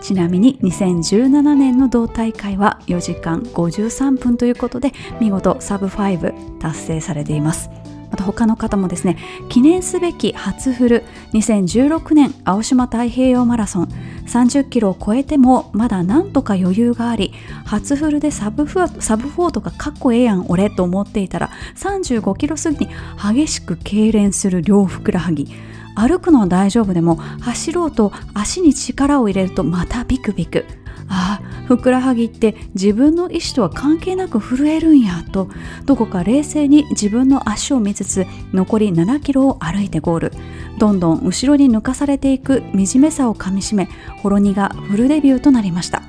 [0.00, 7.70] ちなみに2017年の同大会は4時間53分ということで見事サブ5達成されています。
[8.16, 9.18] また他の方もですね
[9.50, 13.88] 記念すべき初フル2016年青島太平洋マラソン。
[14.26, 17.32] 30キロを超えてもまだなんとか余裕があり
[17.64, 25.46] 初フルでサブフサブ4とかかっこええやん俺と思っていたら35キロ過ぎに激しく痙攣する両ふくらはぎ。
[25.94, 30.64] 歩くのは大丈夫でも走ろうと足に力を入れるとまたビクビク。
[31.08, 35.48] あふくらはぎって自分の意思とは関係なく震えるんやと。
[35.84, 40.32] どこか冷静に自分の足を見つつ残り7キロを歩いてゴール。
[40.78, 43.88] どんどん後ろに抜かされていく惨めさをかみしめ
[44.22, 46.02] ほろ苦フルデビューとなりました。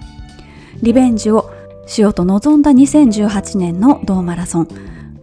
[0.83, 1.51] リベンジを
[1.87, 4.67] しようと望んだ2018年の同マラソン。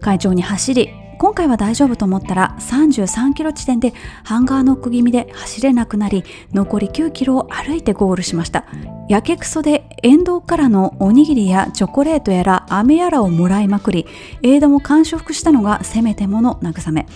[0.00, 0.90] 会長に走り
[1.24, 8.66] 今回は大丈夫と思ったら33キロ地点でハンガーノック気味で走れなくなり残り9キロを歩いてゴールしました。
[9.08, 14.06] やけくそで沿道からのおにぎりやチョコレートやら飴やらをもらいまくり
[14.42, 17.06] エイドも完食したのがせめてもの慰め。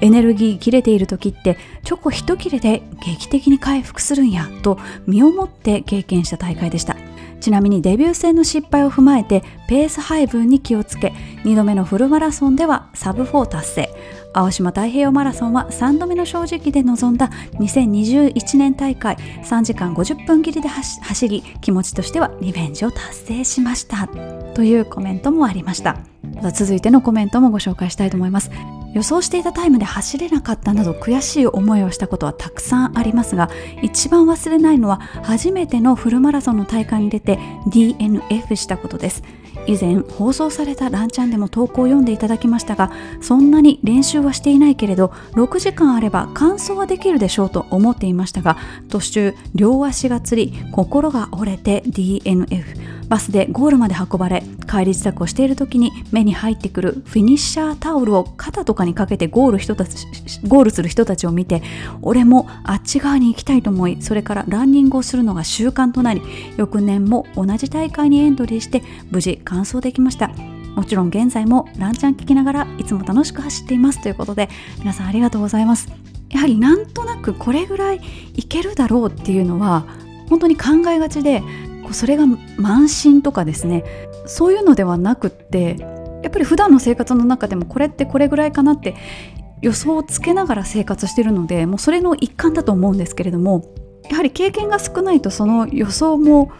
[0.00, 6.96] エネルギー切れている時ってチョコ一切れで劇的に回復するんやと身をもって経験した大会でした。
[7.42, 11.08] ちなみにデビュー戦の失敗を踏まえてペース配分に気をつけ
[11.44, 14.21] 2度目のフルマラソンではサブ4達成。
[14.34, 19.16] 青島太平洋マラソンは3度目の正直で臨んだ2021年大会。
[19.44, 24.08] 3時間50分切りで走り気持ちとしてはリベンジを達成しました。
[24.54, 25.98] というコメントもありました。
[26.54, 28.50] 続いてのコメントもご紹介したいと思います。
[28.94, 33.48] 予想していたタイムで走れなかったなど悔しい思いをしたことはたくさんありますが
[33.80, 39.22] 一番忘れないのは初めてのフルマラソンの大会に出て DNF したことです。
[39.66, 48.56] 以前放送されたランチャンでも投稿を読んでいただきましたがそんなに練習はしていないけれど6時間あれば完走はできるでしょうと思っていましたが
[48.88, 60.06] 途中両足がつり心が折れて DNF バスでゴールまで運ばれ帰り支度をしている時に目に入ってくるフィニッシャータオルを肩とかにかけてゴール人たち
[60.48, 61.62] ゴールする人たちを見て
[62.00, 66.22] 俺もあっち側に行きたいと思いそれからランニングをするのが習慣となり
[66.56, 70.28] 翌年も同じ大会にエントリーして無事完走できました。
[70.74, 74.00] もちろん現在もランチャン聞きながらいつも楽しく走っています。
[74.00, 74.48] ということで
[74.78, 75.88] 皆さんありがとうございます。
[76.30, 78.00] やはりなんとなくこれぐらい
[78.32, 79.84] いけるだろうっていうのは
[80.30, 81.42] 本当に考えがちで
[81.92, 83.84] それが慢心とかですね
[84.26, 85.76] そういうのではなくって
[86.22, 88.94] やっぱり普段の生活の中でもこれってこれぐらいかなって
[89.60, 93.64] 予想をつけながら生活してるのでもうそれの一環だと思うんですけれども
[94.10, 96.52] やはり経験が少ないとその予想も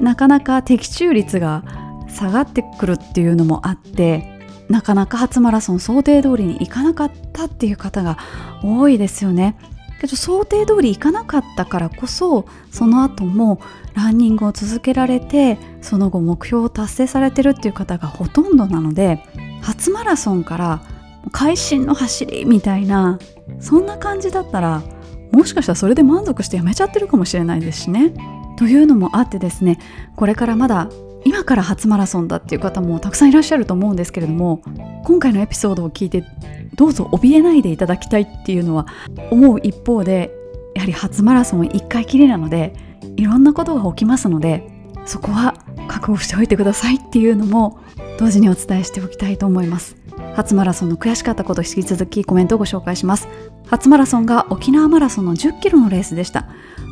[0.00, 1.64] なかなか的中率が
[2.08, 4.36] 下がってくるっていうのもあって
[4.68, 8.18] なかなか初マラソン想定通りにいかなかったっていう方が
[8.62, 9.56] 多いですよね。
[10.00, 13.60] けど想定通りいかなかったからこそその後も
[13.94, 19.22] ランニングを続けられてその後目標を達成されてるっていう方がほとんどなので
[19.62, 20.82] 初マラソンから
[21.32, 23.18] 会心の走りみたいな
[23.60, 24.82] そんな感じだったら
[25.32, 28.12] もしかしたらそれで満足してやめちゃってるかもしれないですしね。
[28.56, 29.78] というのもあってですね
[30.16, 30.88] これからまだ
[31.24, 34.62] 今から初マラソンだっていう方もたくさんいらっしゃると思うんですけれども
[35.04, 36.24] 今回のエピソードを聞いて
[36.74, 38.86] どうぞ怯えないでいただきたいっていうのは
[39.30, 40.30] 思う一方で
[40.74, 42.74] やはり初マラソン1回きりなので
[43.16, 44.68] いろんなことが起きますので
[45.06, 45.54] そこは
[45.88, 47.80] 覚悟しておいてくださいっていうのも
[48.18, 49.96] 同時にお伝えしておきたいと思います。
[50.34, 53.28] 初マラソンの悔しかったこと引き続きコメントをご紹介します。
[53.66, 56.48] 初マラソンが沖縄マラソンの10キロのレースでした。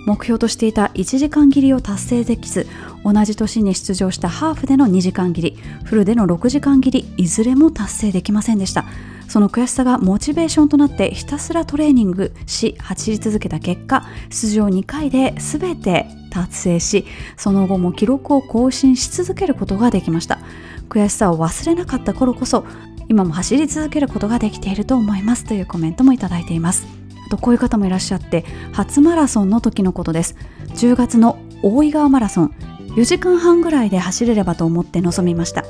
[0.07, 2.67] 目標としていた1時間切りを達成できず
[3.05, 8.85] 同じ年に出場したハーフでの2時間切りフルでの6時間切りいずれも達成できませんでした。
[9.29, 20.41] その悔しさがモチベーションとなってひたすらトレーニングし走り続けた結果出場2回で全て達成しその後も記録を更新し続けることができました。
[20.89, 22.65] 悔しさを忘れなかった頃こそ
[23.09, 27.04] 今も走り続けることができていると思いますというコメントもいただいています。
[27.27, 30.37] あとこういう方もいらっしゃって初マラソンの時のことです。
[30.75, 32.55] 10月の大井川マラソン。
[32.97, 35.65] 4時間半ぐらいで走れればと思って臨みました。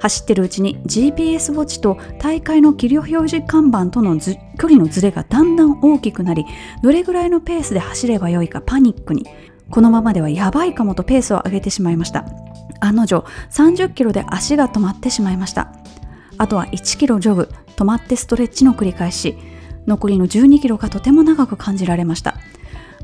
[0.00, 6.44] 走ってるうちに GPS ウォッチと大会のキロ表示看板との距離のズレがだんだん大きくなり
[6.82, 9.26] どれぐらいのペースで走ればよいかパニックに。
[9.70, 12.26] このままではやばいかもとペースを上げてしまいました。
[12.80, 15.72] 案の定30キロで足が止まってしまいました。
[16.36, 19.36] あとは1キロジョグ止まってストレッチの繰り返し。
[19.86, 22.36] 残りの12キロがとても長く感じられました。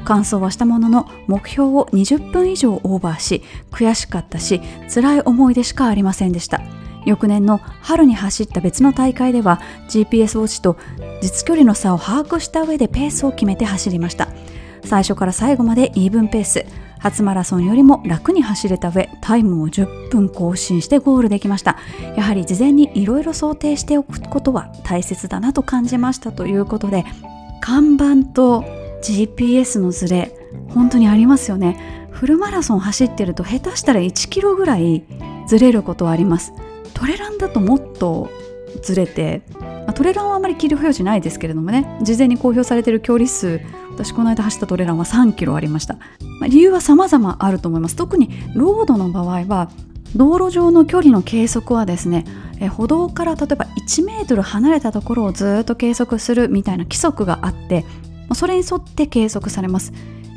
[0.04, 4.62] 完走はしたものの目標を20分以上オーバーし悔しかったし
[4.92, 6.62] 辛い思い出しかありませんでした。
[7.06, 10.76] 翌年の春に走った別の大会では GPS ウォッチと
[11.22, 14.28] 実距離の差を把握した上でペースを決めて走りました。
[14.84, 16.64] 最初から最後までイーブンペース。
[17.00, 21.76] 初マラソンよりも楽に走れた上タイムを10分更新してゴールできました。
[22.16, 27.04] やはり事前にいろいろ想定しておくことは大切だなと感じましたということで
[27.60, 28.64] 看板と
[29.02, 30.34] GPS のズレ
[30.68, 32.08] 本当にありますよね。
[32.10, 35.04] フルマラソン走ってると下手したら1キロぐらい
[35.46, 36.52] ずれることはあります。
[36.92, 38.28] トレランだともっと
[38.82, 39.42] ずれて
[39.94, 43.60] トレランはあまりキロ表示ないですけれどもね事前に公表されている距離数
[44.04, 45.94] 私この間走ったトレランは3キロありました、
[46.40, 47.96] まあ、理由は様々あると思います。
[47.96, 49.70] 特にロードの場合は
[50.16, 52.24] 道路上の距離の計測はですね
[52.60, 57.84] え歩道から例えば1メートル離れたところをずっと計測するみたいな規則があって
[58.34, 59.92] それに沿って計測されます。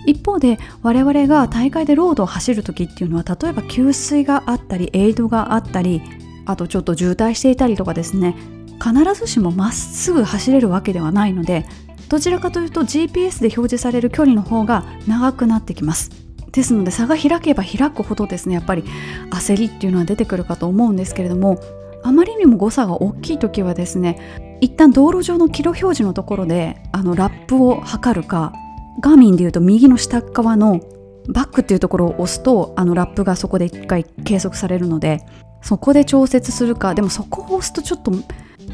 [0.05, 6.01] 一方で我々が大会でロードを走る時っていうのは例えば給水があったりエイドがあったり
[6.45, 8.35] あとちょっと渋滞していたりとかですね
[8.83, 11.65] 必ずしもまっすぐ走れるわけではないので
[12.09, 16.11] どちらかというと GPS で表示される距離の方が長くなってきます。
[16.51, 18.83] ですので差が開けば開くほどですねやっぱり
[19.31, 21.59] 焦りっていうのは出てくるかと思うんですけれども
[22.03, 28.53] あまりにも誤差が大きい時はですね一旦道路上のキロ表示のところであのラップを測るか
[29.01, 30.79] ガーミンでいうと右の下側の
[31.27, 35.25] バックっていうところを押すとあのラップがそこで一回計測されるので
[35.61, 38.11] そこで調節するかでもそこを押すとちょっと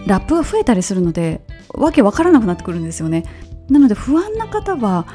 [0.08, 3.23] ラップが増えたりするのでわけわからなくなってくるんですよね。
[3.69, 5.06] なので不安な方は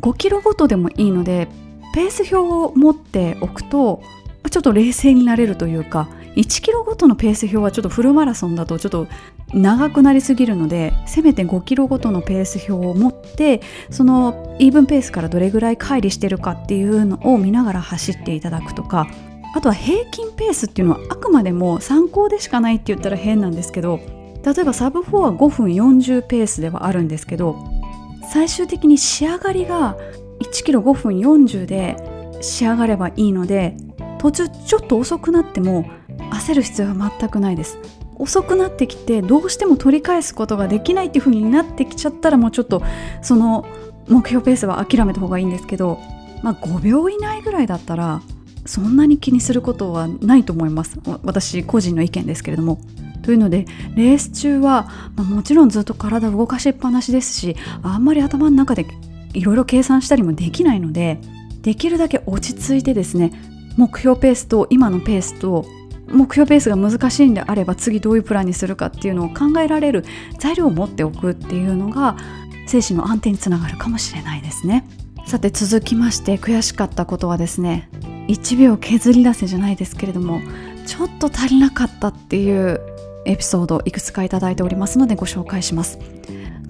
[0.00, 1.48] 5キロごとでもいいので
[1.94, 4.02] ペース表を持っておくと
[4.50, 9.08] ちょっと冷静になれるというか1キロごとのペース表はちょっとフルマラソンだとちょっと
[9.52, 19.08] 長くなりすぎるのでせめて5キロごとのペース表を持ってそのイーブンペースからどれぐらい乖離してるかっていうのを見ながら走っていただくとか
[19.54, 23.98] あとは平均ペースっていうのはあくまでも参考でしかないって言ったら変なんですけど
[24.44, 27.58] 例えばサブ4は5分40ペースではあるんですけど
[28.32, 29.96] 最終的に仕上がりが
[30.40, 31.96] 1キロ5分40で
[32.40, 33.76] 仕上がればいいので
[34.18, 35.84] 途中ちょっと遅くなっても
[36.30, 37.78] 焦る必要は全くないです。
[38.16, 42.82] 遅くなってきてどうしても取り返すことができないっていう風になってきちゃったらもうちょっと
[43.22, 43.66] その
[44.08, 45.98] 目標ペースは諦めた方がいいんですけど、
[46.42, 48.20] まあ、5秒以内ぐらいだったら
[48.66, 51.00] そんなに気にすることはないと思います。
[51.22, 52.78] 私個人の意見ですけれども。
[53.30, 53.64] というので
[53.94, 58.84] レース中は、まあ、もちろんずっと体を動かしっぱなしですしあんまり頭の中で
[59.34, 61.20] いろいろ計算したりもできないので
[61.62, 63.30] できるだけ落ち着いてですね
[63.76, 65.64] 目標ペースと今のペースと
[66.08, 70.04] 目標ペースが難しいんであれば次どういうプランにするかっていうのを考えられる
[70.40, 72.16] 材料を持っておくっていうのが
[72.66, 74.84] 精神の安定につながるかもしれないですね。
[75.24, 77.88] さて続きまして悔しかったことはですね
[78.26, 80.40] 1秒削り出せじゃないですけれども
[80.86, 82.80] ちょっと足りなかったっていう
[83.24, 85.98] エピソードいくつかいただいておりますのでご紹介します。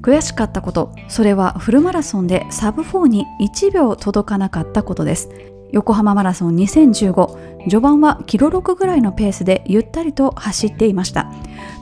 [0.03, 5.29] 悔しかったことそれはフルマラソンでサブ4に1秒届かなかったことです。
[5.73, 11.31] 横浜マラソン2015序盤はキロ6ぐらいのペースでゆったりと走っていました。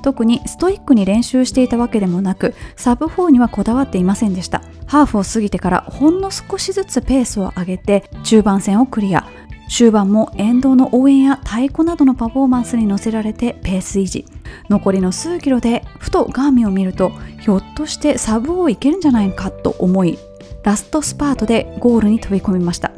[0.03, 4.63] 特にストイックに練習していたわけでもなくサブ4にはこだわっていませんでした。
[4.87, 9.27] ハーフを過ぎてからほんの少しずつペースを上げて中盤戦をクリア。
[9.69, 14.25] 終盤も沿道の応援や太鼓などのパフォーマンスに乗せられてペース維持。
[14.69, 20.19] 残りの数キロでふとガーミンを見るとひょっとしてサブをいけるんじゃないかと思い
[20.63, 22.93] ラストスパートでゴールに飛び込みました。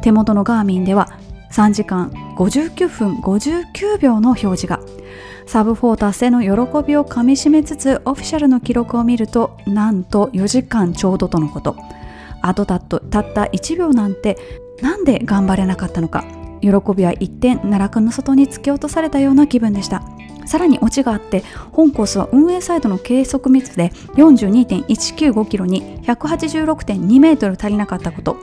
[0.00, 1.18] 手元のガーミンでは
[1.52, 4.80] 3時間59分59秒の表示が。
[5.46, 11.76] サブ4達成の喜びをかみしめつつオフィシャルの記録を見るとなんと4時間ちょうどとのこと。
[12.42, 14.36] あとたった1秒なんて
[14.82, 16.24] なんで頑張れなかったのか。
[16.60, 20.02] 喜びは一転奈良君の外に突き落とされたような気分でした。
[20.46, 28.36] さらにオチがあって本コースは運営サイドの計測密度で42.195キロに186.2メートル足りなかったこと。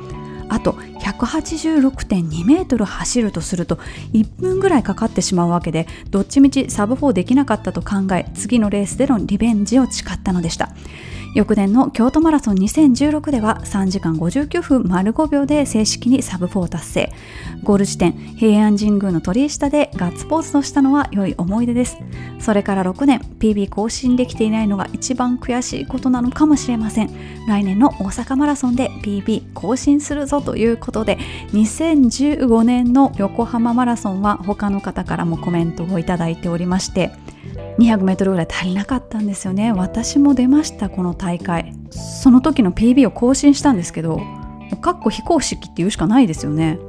[0.49, 3.79] あと186.2メートル走るとすると
[4.13, 10.69] 1分ぐらいかかってしまうわけでどっちみちサブ4できなかったと考え次のレースでのリベンジを誓ったのでした。
[11.33, 17.13] 翌年の京都マラソン2016では3時間59分丸5秒で正式にサブ4達成。
[17.63, 21.97] ゴール地点平安神宮の鳥居下でガッツポーズとしたのは良い思い出です。
[22.39, 27.09] それから6年 PB 更新できていないのが一番悔しいことなのかもしれません。
[27.47, 31.17] 来年の大阪マラソンで PB 更新するぞということで
[31.53, 37.11] 2015年の横浜マラソンは他の方からもコメントをいただいておりまして
[37.79, 39.71] 200メートルぐらい足りなかったんですよね。
[39.71, 41.73] 私も出ましたこの大会。
[41.89, 44.19] その時の PB を更新したんですけど
[44.81, 46.79] かっこ非公式っていうしかないですよね。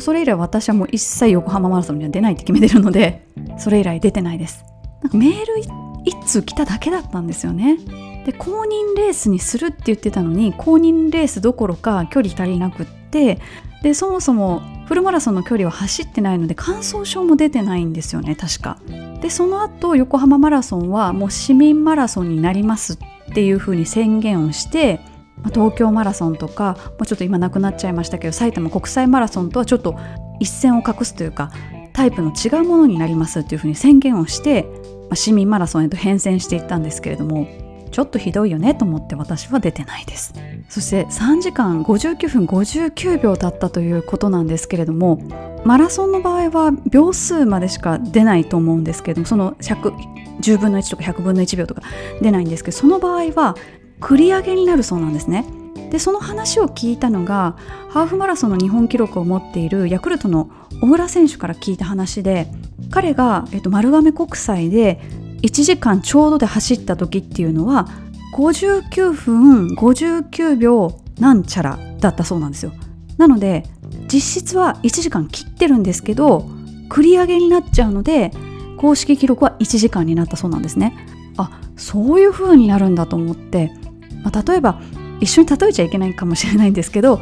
[0.00, 3.26] それ以来私はもう一切横浜マラソンには出ないって決めてるので
[3.58, 4.64] それ以来出てないです。
[5.02, 5.44] なんかメール
[6.04, 7.78] 一通来ただけだったんですよね。
[8.26, 13.38] で公認レースにするって言ってたのに公認レースどころか距離足りなくって
[13.82, 18.78] でそもそもフルマラソンの距離は走ってないので感想症も出てないんですよね確か。
[19.20, 22.96] でその後横浜マラソンはもう市民マラソンになりますっ
[23.34, 25.00] ていうふうに宣言をして
[25.52, 29.98] 東京マラソンとかもうちょっと今なくなっちゃいましたけど埼玉国際マラソンとはちょっと
[30.40, 31.50] 一線を画すというか
[31.92, 34.64] タイプの違うものになりますっていうふうに宣言をして、
[35.08, 37.46] まあ、市民マラソンへと変遷していったんですけれども
[37.94, 40.34] ちょっとひどいよねと思って私は出てないです。
[40.68, 45.22] そして3時間59分59秒だったということなんですけれども
[45.64, 51.82] マラソンの場合は秒数までしか出ないと思うんですけれどもその10分の1とか100分の1秒とか
[52.20, 53.54] 出ないんですけどその場合は
[54.00, 55.44] 繰り上げになるそうなんですね。
[55.92, 57.56] でその話を聞いたのが
[57.90, 62.48] ハーフマラソンの日本記録を持っているヤクルトの小倉選手から聞いた話で
[62.90, 65.00] 彼が、えっと、丸亀国際で
[65.44, 67.88] 1時間ちょうどで走った時っていうのは
[68.34, 72.72] 59分59秒なんちゃらだったそうなんですよ。
[73.18, 73.64] なので
[74.12, 76.48] 実質は1時間切ってるんですけど
[76.88, 78.32] 繰り上げになっちゃうので
[78.78, 80.96] 公式記録は1時間になったそうなんですね。
[81.36, 83.70] あそういう風になるんだと思って、
[84.22, 84.80] まあ、例えば
[85.20, 87.20] 一緒に例えちゃいけないかもしれないんですけど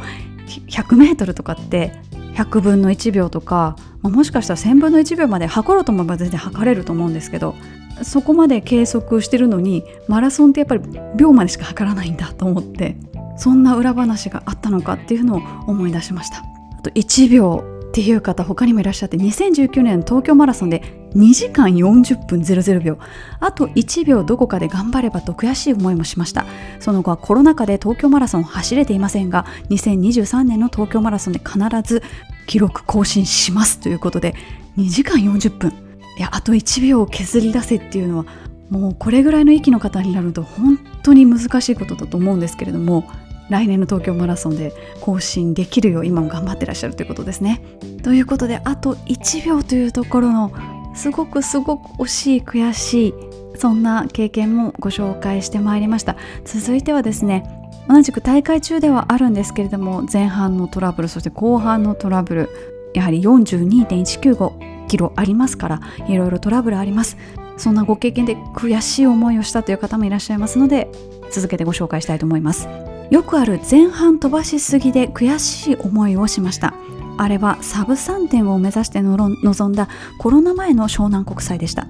[0.69, 1.93] 100m とかって
[2.35, 7.55] 100分の1秒とか、まあ、もしかしたら1000分の1秒まで測ろうと思えば全然測れると思うんですけど
[8.01, 10.81] そこまで計測してるのにマラソンってやっぱり
[11.15, 12.95] 秒までしか測らないんだと思って
[13.37, 16.43] そんな裏話があったのかっていうのを思い出しました。
[16.77, 20.81] あと1秒っていう方他にもいらっしゃって2019年東京マラソンで
[21.15, 22.97] 2時間40分00秒。
[23.39, 26.45] あと1秒どこかで頑張ればと悔しい思いもしました。
[26.79, 32.01] その後はコロナ禍で東京マラソン走れていませんが2023年の東京マラソンで必ず
[32.47, 34.33] 記録更新しますということで
[34.77, 35.82] 2時間40分
[36.17, 38.25] いやあと1秒を削り出せっていうのは
[38.69, 43.05] もうこれぐらいの息の方になると本当に難しいことだと思うんですけれども
[43.49, 47.61] 来年の東京マラソンで更新できるよう今も頑張ってらっしゃるということですね。
[48.01, 50.51] ということであと1秒というところの
[50.95, 53.13] すごくすごく惜しい悔しい
[53.57, 57.43] そんな経験もご紹介してまいりました続いてはですね
[57.87, 62.49] 同じく大会中ではあるんですけれども前半のトラブルそして後半のトラブル
[62.93, 67.17] やはり42.195キロありますからいろいろトラブルあります。
[67.57, 70.91] そんなご経験で悔しい思いをしたという方もいらっしゃいますので
[71.31, 72.67] 続けてご紹介したいと思います。
[73.09, 76.75] よくある前半飛ばしすぎで悔しい思いをしました。
[77.17, 79.87] あれはサブ3点を目指して臨んだ
[80.19, 81.87] コロナ前の湘南国際でした。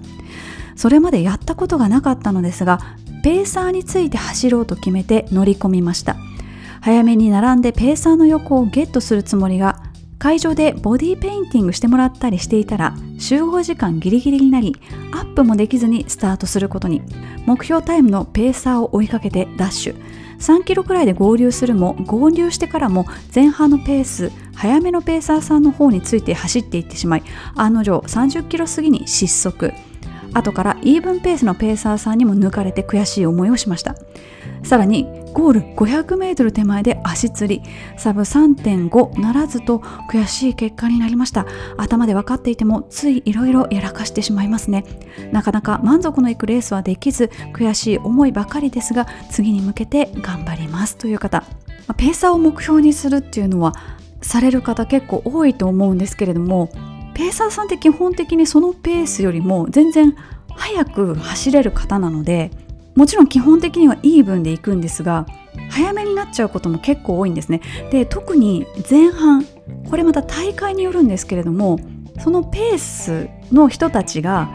[0.77, 2.79] それまでやったことがなかったのですが
[3.21, 6.15] ペーサーについて走ろうと決めて乗り込みました。
[6.79, 9.83] 早めに並んでペーサーの横をゲットするつもりが
[10.23, 14.73] 会場でボディペインティングしてもらったりしていたら集合時間ギリギリになり
[15.11, 17.01] アップもできずにスタートすることに。
[17.45, 19.95] 目標タイムのペーサーを追いかけてダッシュ。
[20.39, 23.05] 3キロくらいで合流するも合流してからも
[23.35, 27.23] 前半のペース早めのペーサーさんの方について走っていってしまい
[27.55, 29.73] 案の定30キロ過ぎに失速。
[30.33, 33.95] 後からイーブンペースのペーサーさんにも抜かれて悔しい思いをしました。
[34.63, 37.61] さらにゴール 500m 手前で足つり
[37.97, 39.79] サブ3.5ならずと
[40.09, 41.45] 悔しい結果になりました。
[41.77, 44.85] 頭で分かっていてもついいろいろやらかしてしまいますね。
[45.31, 50.97] なかなか満足のいくレースはできず悔しい思いばかりですが次に向けて頑張ります。
[50.97, 51.43] という方。
[51.97, 53.73] ペーサーを目標にするっていうのは
[54.21, 56.69] される方結構多いと思うんですけれども
[57.13, 60.15] ペーサーさんって基本的にそのペースよりも全然
[60.55, 62.51] 速く走れる方なので
[62.95, 65.25] もちろん基本的にはイーブンで行くんですが
[65.69, 67.61] 早めになっちゃうことも結構多いんですね。
[67.91, 69.45] で特に前半
[69.89, 71.79] これまた大会によるんですけれども
[72.19, 74.49] そのペースの人たちが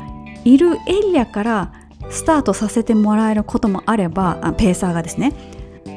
[0.45, 1.73] いるエリアから
[2.11, 5.33] スタートさせてもらえることもあればペーサーがですね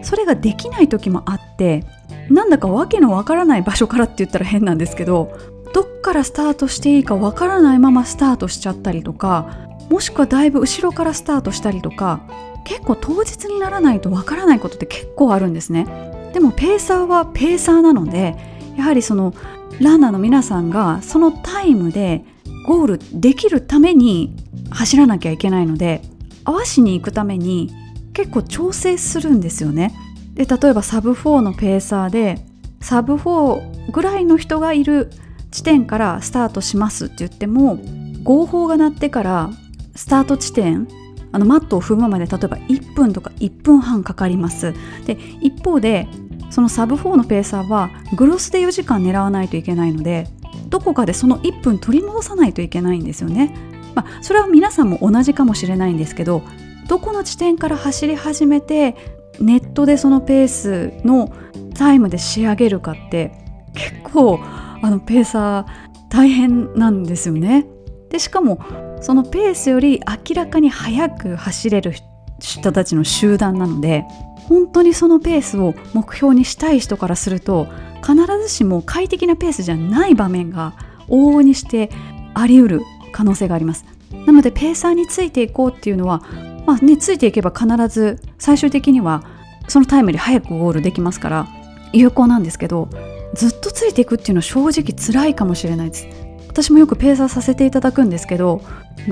[0.04, 1.86] それができない時もあって
[2.30, 5.38] なんだかわけのわからない場所からって言ったら変なんですけど
[5.74, 12.22] どっからスタートしていいかわからないままスタートしちゃったりとかもしくはだいぶ後ろからスタートしたりとか
[12.64, 15.86] 結構当日にならないとわからないことって結構あるんですね。
[16.34, 18.38] でもペーサーはペーサーなので
[18.78, 19.34] やはりその
[19.80, 22.24] ランナーの皆さんがそのタイムで
[22.66, 24.36] ゴールできるために
[24.70, 26.02] 走らなきゃいけないので
[26.46, 27.72] 合わしに行くために
[28.14, 29.94] 結構調整するんですよね。
[30.34, 32.46] で例えばサブ4のペーサーで
[32.80, 35.12] サブ4ぐらいの人がいる
[35.52, 37.80] 地点からスタートしますって言っても
[38.24, 39.50] 合法が鳴ってから
[39.96, 40.88] スタート地点
[41.32, 44.74] あのマットを踏むまで例えば1分とか1分半かかります。
[45.06, 46.08] で一方で
[46.50, 50.28] そのサブ4のペーサーはグロスで4時間狙わないといけないので
[50.70, 53.56] どこかでその1分取り戻さないといけないんですよね、
[53.96, 56.44] まあ、それは皆さんも同じかもしれないんですけど
[56.88, 58.98] どこの地点から走り始めて
[59.40, 61.34] ネットでそのペースの
[61.74, 63.32] タイムで仕上げるかって
[63.74, 64.40] 結構
[64.82, 67.66] あのペーサー大変なんですよね。
[68.10, 68.60] でしかも
[69.02, 71.94] そのペースより明らかに速く走れる
[72.40, 74.06] 人たちの集団なので
[74.50, 77.68] 本当にそのペースを目標にしたい人からすると
[78.06, 80.74] 必ずしも快適なペースじゃない場面が
[81.08, 81.90] 往々にして
[82.34, 83.86] あり得る可能性があります。
[84.26, 86.22] なのでペーサーについていこうっていうのは
[86.66, 89.24] まあねついていけば必ず最終的には
[89.68, 91.48] そのタイムより早くゴールできますから
[91.94, 92.90] 有効なんですけど
[93.34, 96.08] ずっとついていくっていうのは正直辛いかもしれないです。
[96.52, 98.62] 私もよくペーサーさせていただくんですけど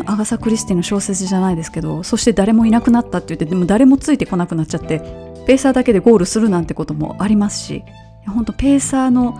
[0.05, 4.99] アガサ・クリスティの小説じゃないですけどそして誰もいなくなったって言ってでも誰もついてこなくなっちゃって
[5.47, 7.85] ペーサーだけでゴールするなんてこともありますし
[8.27, 9.39] 本当ペーサーの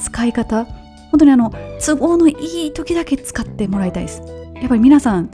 [0.00, 0.64] 使い方
[1.10, 1.52] 本当にあの
[1.84, 4.22] 都合のいい時だけ使ってもらいたいです。
[4.54, 5.30] やっぱり皆さん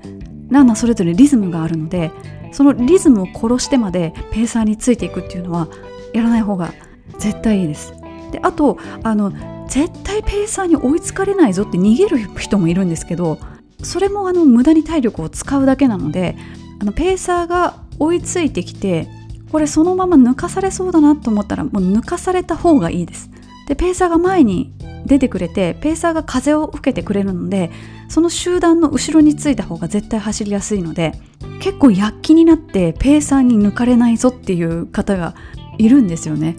[0.49, 2.13] ランナーそれぞれリズムがあるので
[2.53, 5.69] そのリズムを殺してまでペーサーについていくっていうのは
[6.15, 6.73] やらない方が
[7.19, 7.93] 絶対いいです。
[8.31, 9.33] であとあの
[9.69, 13.39] 絶対ペーサーに追いつかれないぞって逃げる人もいるんですけど
[13.83, 16.37] それもあの無駄に体力を使うだけなので
[16.81, 19.09] あのペーサーが追いついてきて
[19.51, 23.31] これそのまま抜かされそうだなと思ったらもう抜かされた方がいいです。
[23.69, 24.73] でペーサーが前に
[25.07, 27.71] 出てくれてペーサーが風を受けてくれるので
[28.09, 31.13] その集団の後ろについた方が絶対走りやすいので
[31.61, 35.35] 結構躍起になってペーサーに抜かれないぞっていう方が
[35.79, 36.57] いるんですよね。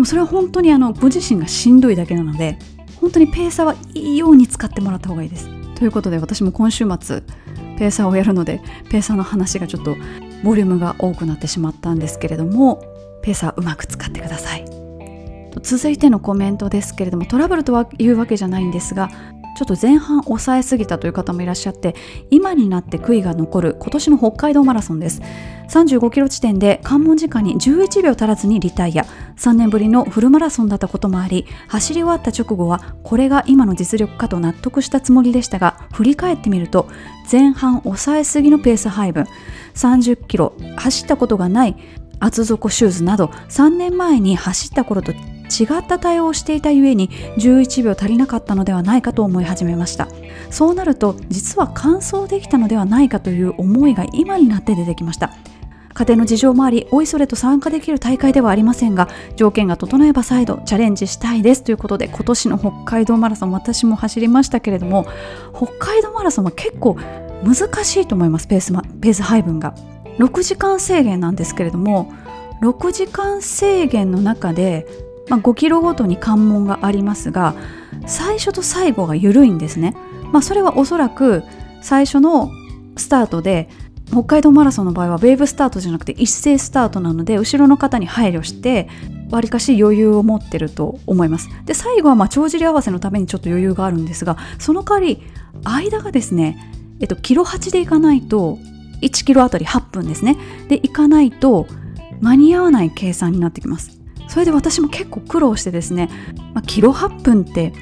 [0.00, 2.58] でもそれは本当にあのご自身がしんどいだけなので
[3.02, 5.46] 本当にペーサーはいいように使ってもらった方がいいです。
[5.74, 7.20] ということで私も今週末
[7.76, 9.96] ペーサーをやるのでペーサーの話がちょっと
[10.42, 12.82] ボリュームが多くなってしまったんですけれども
[13.20, 14.64] ペーサーうまく使ってください。
[15.60, 19.10] 続いてのコメントですけれどもトラブルとは言うわけじゃないんですが
[19.56, 21.94] ちょっと前半抑えすぎたという方もいらっしゃって
[22.30, 25.20] 今になって悔いが残る今年の北海道マラソンです。
[25.68, 29.06] 35キロ地点で関門時間に11秒足らずにリタイア。
[29.36, 36.88] 3年ぶりのフルマラソンだったこともあり走り終わった直後はこれが今の実力かと納得したつもりでしたが振り返ってみると
[37.30, 39.26] 前半抑えすぎのペース配分。
[39.74, 41.76] 30キロ走ったことがない
[42.18, 45.12] 厚底シューズなど3年前に走った頃と
[45.50, 50.08] 違った対応をしていたゆえに11秒足りなかったのではないかと思い始めました。
[50.50, 55.32] そうなると実は完走できたのではないかという思いが今になって出てきました。
[55.92, 61.64] 家庭の事情もありおいそれと参加できる大会ではありませんが条件が整えば再度チャレンジしたいです。
[61.64, 65.06] ということで今年の北海道マラソン私も走りましたけれども
[65.54, 66.96] 北海道マラソンは結構
[67.42, 69.74] 難しいと思いますペースペース配分が。
[70.18, 72.12] 6時間制限なんですけれども
[72.60, 74.86] 6時間制限の中で
[75.28, 77.54] まあ、5キロごとに関門がありますが
[78.06, 79.96] 最初と最後が緩いんですね、
[80.32, 81.42] まあ、それはおそらく
[81.82, 82.50] 最初の
[82.96, 83.68] スタートで
[84.10, 88.88] 北海道マラソンの場合はウェーブスタートじゃなくて一斉スタートなので後ろの方に配慮して
[89.30, 91.48] わりかし余裕を持ってると思います。
[91.64, 95.22] で最後はまあ帳尻合わせのためにちょっと余裕があるんですがその代わり
[95.62, 96.58] 間がですね、
[97.00, 98.58] えっと、キロ8でいかないと
[99.02, 100.36] 1キロあたり8分ですね。
[100.68, 101.68] でいかないと
[102.20, 103.99] 間に合わない計算になってきます。
[104.30, 106.08] それで私も結構苦労してですね、
[106.54, 107.72] まあ、キロ8分って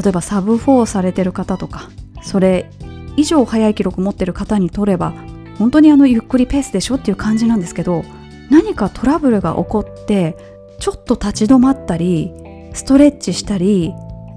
[0.00, 1.90] 例えばサブ4されてる方とか
[2.22, 2.70] それ
[3.16, 5.14] 以上速い記録持ってる方にとれば
[5.58, 8.04] 本当にあのゆっくりペースでしょっていう感じなんですけど
[8.50, 10.36] 何かトラブルが起こって
[10.78, 12.32] ちょっと立ち止まったり
[12.72, 13.92] ストレッチしたり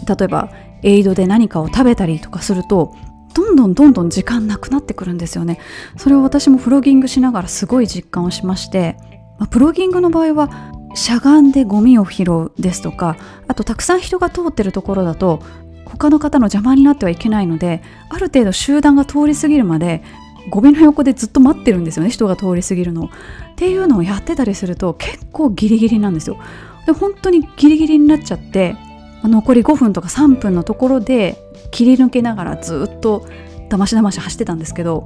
[0.07, 0.51] 例えば
[0.81, 2.95] エイドで何かを食べたりとかすると
[3.35, 5.59] どんどんどんどん時間なくなってくるんですよね。
[5.97, 8.97] それを私もフロギングしながらすごい実感をしまして、
[9.37, 13.15] まあ、プロギングの場合はしゃがんでゴミを拾うですとか
[13.47, 15.41] あとたくさん人が通ってるところだと
[15.85, 20.03] 他の方の邪魔になってはいけないのである程度集団が通り過ぎるまで
[20.49, 23.05] ゴミの横でずっと待ってるんですよね人が通り過ぎるの。
[23.05, 23.09] っ
[23.55, 26.37] ていうのをやってたりすると結構ギリギリなんですよ。
[26.85, 28.75] で本当にギリギリになっちゃって
[29.23, 31.37] 残り5分とか3分のところで
[31.71, 33.27] 切り抜けながらずっと
[33.67, 35.05] だましだまし走ってたんですけど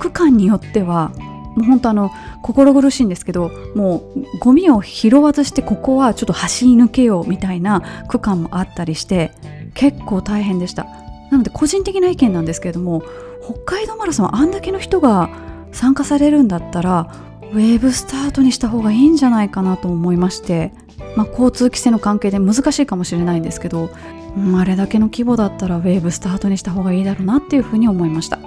[0.00, 1.12] 区間によっては
[1.58, 2.10] もう本当あの
[2.42, 9.32] 心苦しいんですけどもうゴミを拾わずしてここはちょっと走り抜けようみたいな区間もあったりして
[9.74, 10.86] 結構大変でした。
[11.30, 13.02] なので個人的な意見なんですけれども
[13.44, 15.28] 北海道マラソンあんだけの人が
[15.72, 17.12] 参加されるんだったら
[17.52, 20.72] ウェーブスタートにした方がいいんじゃないかなと思いまして、
[21.16, 23.90] まあ、交通規制の関係で難しいかもしれないんですけど、
[24.36, 28.38] うん、あれだけの規模だったらウェーブスタートにした方がいいだろうなっていうふうに思いました。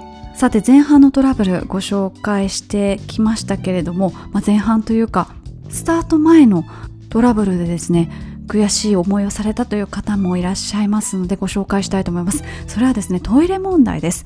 [0.42, 5.32] さて前半のトラブルご紹介してきましたけれども、まあ、前半というか
[5.68, 6.64] スタート前の
[7.10, 8.10] トラブルでですね
[8.48, 12.42] 悔しい思いをされたという方もいらっしゃいますのでご紹介したいと思います。
[12.66, 14.24] それはですねトイレ問題です。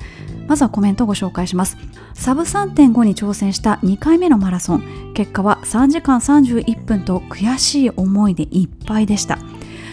[0.49, 1.77] まずはコメントをご紹介します。
[2.15, 5.13] サブ3.5に挑戦した2回目のマラソン。
[5.13, 9.39] 結果は3時間31分と悔しい思いでいっぱいでした。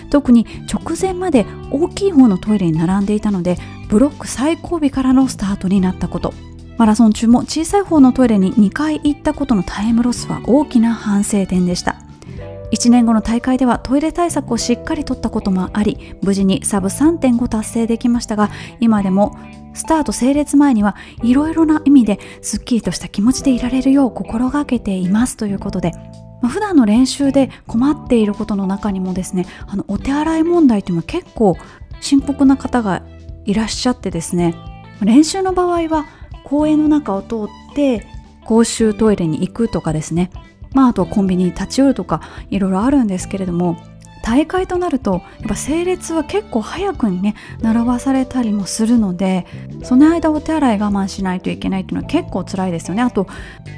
[0.10, 3.58] 特に直前まで大きい方のトイレに並んでいたので
[3.94, 6.34] ブロック最後尾からのスタートになったこと。
[6.80, 11.98] マラソン中も小さい方のトイレに2回行ったことのタイムロスは大きな反省点でした。
[12.72, 19.38] 1年後の大会ではトイレ対策をしっかりとったこともあり無事にサブ3.5達成できましたが今でも
[19.76, 25.38] スタート整列前にはいろいろな意味ですっきりとした気持ちでいられるよう心がけています。
[25.38, 25.92] ということで
[26.42, 31.56] 普段の練習で困っていることの中にもですねあのお手洗い問題というのは結構
[32.02, 33.04] 深刻な方が
[33.46, 34.56] いらっしゃってですね
[35.02, 36.06] 練習の場合は
[36.44, 37.36] 公園の中を通
[37.72, 38.06] って
[38.46, 40.30] 公衆トイレに行くとかですね。
[40.74, 43.78] まあ、あとコンビニに立ち寄るとかいろいろあるんですけれども
[44.24, 49.46] 大会となるとやっぱ整列は結構早くにね並ばされたりもするので
[49.84, 53.04] その間お手洗い我慢しないといけないっていうのは結構辛いですよね。
[53.04, 53.28] あと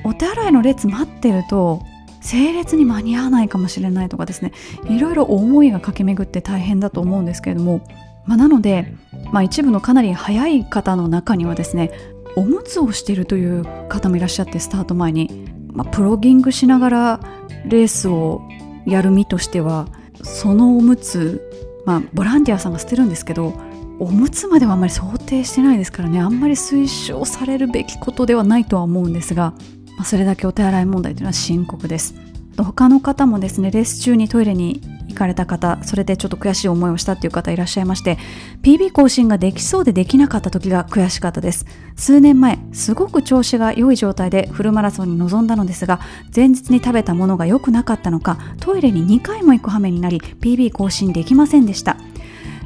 [0.05, 1.82] お手洗いの列待ってると
[2.22, 4.51] 整列に間に合わないかもしれないとかですね。
[4.89, 7.82] いろいろ思いが駆け巡って大変だと思うんですけれども、
[8.26, 8.93] まあ、なので、
[9.32, 11.91] まあ、一部のかなり早い方の中にはですね
[12.36, 17.19] おむつをしているという方もいらっしゃってスタート前にまあ、プロギングしながら
[17.65, 18.41] レースを
[18.86, 19.88] やる身としては
[20.23, 21.41] そのおむつ、
[21.86, 23.53] まあ、ボランティアさんが捨てるんですけど
[23.99, 29.53] おむつまではあんまり想定してないですからねあんまり推奨されるべきことではないとは思うんですが、
[29.97, 32.15] まあ、それだけお手洗い問題というのは深刻です
[32.64, 38.18] 他の方もですねレース中にトイレに行かれた方それでちょっと悔しい思いをしたっていう方いらっしゃいまして
[38.64, 41.66] PB 更新ができそうでできなかった時が悔しかったです。
[41.95, 45.99] 数年前すごく調子が良い状態でフルマラソンに臨んだのですが
[46.36, 51.97] 前日に食べたものが良くなかったのかトイレに2回も行く羽目になり PB 更新できませんでした。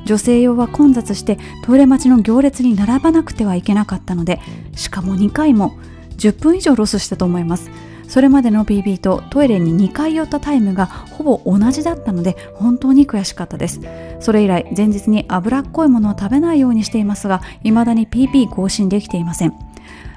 [0.06, 4.40] 女性用は混雑してトイレ待ちの行列に並ばなくてはいけなかったので
[4.76, 5.78] しかも2回も
[6.18, 7.70] 10分以上ロスしたと思います。
[8.10, 13.80] それまでの PB とトイレに2回寄ったタイムがほぼ同じだったので本当に悔しかったです。
[14.20, 19.54] それ以来前日に脂っこいものを食べないようにしていますが未だに PB 更新できていません。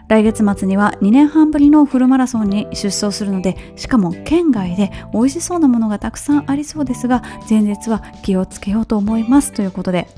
[0.08, 10.08] 来月末には2年半ぶりのフルマラソンに出走するのでしかも県外で美味しそうなものがたくさんありそうですが前日は気をつけようと思いますということで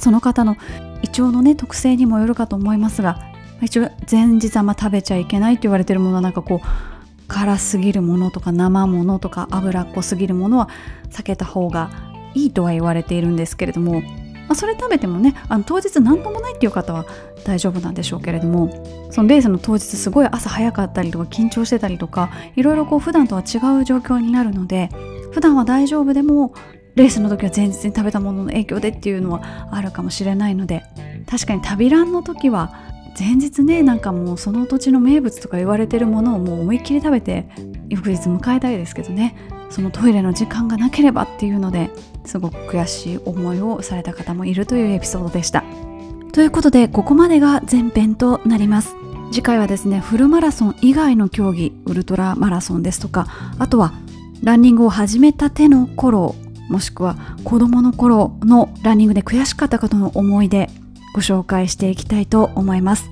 [0.00, 0.56] その方の
[1.02, 3.20] 胃腸のね特性にもよるかと思いますが
[3.62, 6.93] 一応前日あんま食べちゃいけないと言われてるものはなんかこう
[7.28, 10.68] 辛すぎるものとか生ものとか脂っこすぎるものは
[11.10, 11.90] 避けた方が
[12.34, 14.08] いいとは言われているんですけれども、ま
[14.50, 17.06] あ、それ食べてもねあの当日何ともないっていう方は
[17.44, 24.90] 大丈夫なんでしょうけれどもそのレースの当日すごい朝早かったりとか緊張してたりとかいろいろこう普段とは違う状況になるので
[25.32, 26.54] 普段は大丈夫でも
[26.94, 30.84] レースの時は前日に食べたものの影響でっていうのはあるかもしれないので
[31.28, 37.48] 確かに旅ランの時は前日ねなんかもうその土地の名物とか言われてるものをもう思いっきり食べて
[37.88, 39.36] 翌日迎えたいですけどね。
[39.70, 41.90] そのトイレの時間がなければっていうので
[42.24, 45.64] すごく悔しい思いをされた方もいるというエピソードでした。
[46.32, 48.94] ということでここまでが前編となります。
[49.32, 53.26] 次回はですねフルマラソン以外の競技ウルトラマラソンですとか
[53.58, 53.94] あとは
[54.42, 56.36] ランニングを始めたての頃
[56.68, 60.70] もしくは子供の頃のランニングで悔しかった方の思い出
[61.14, 63.08] ご紹介していきたいと思います。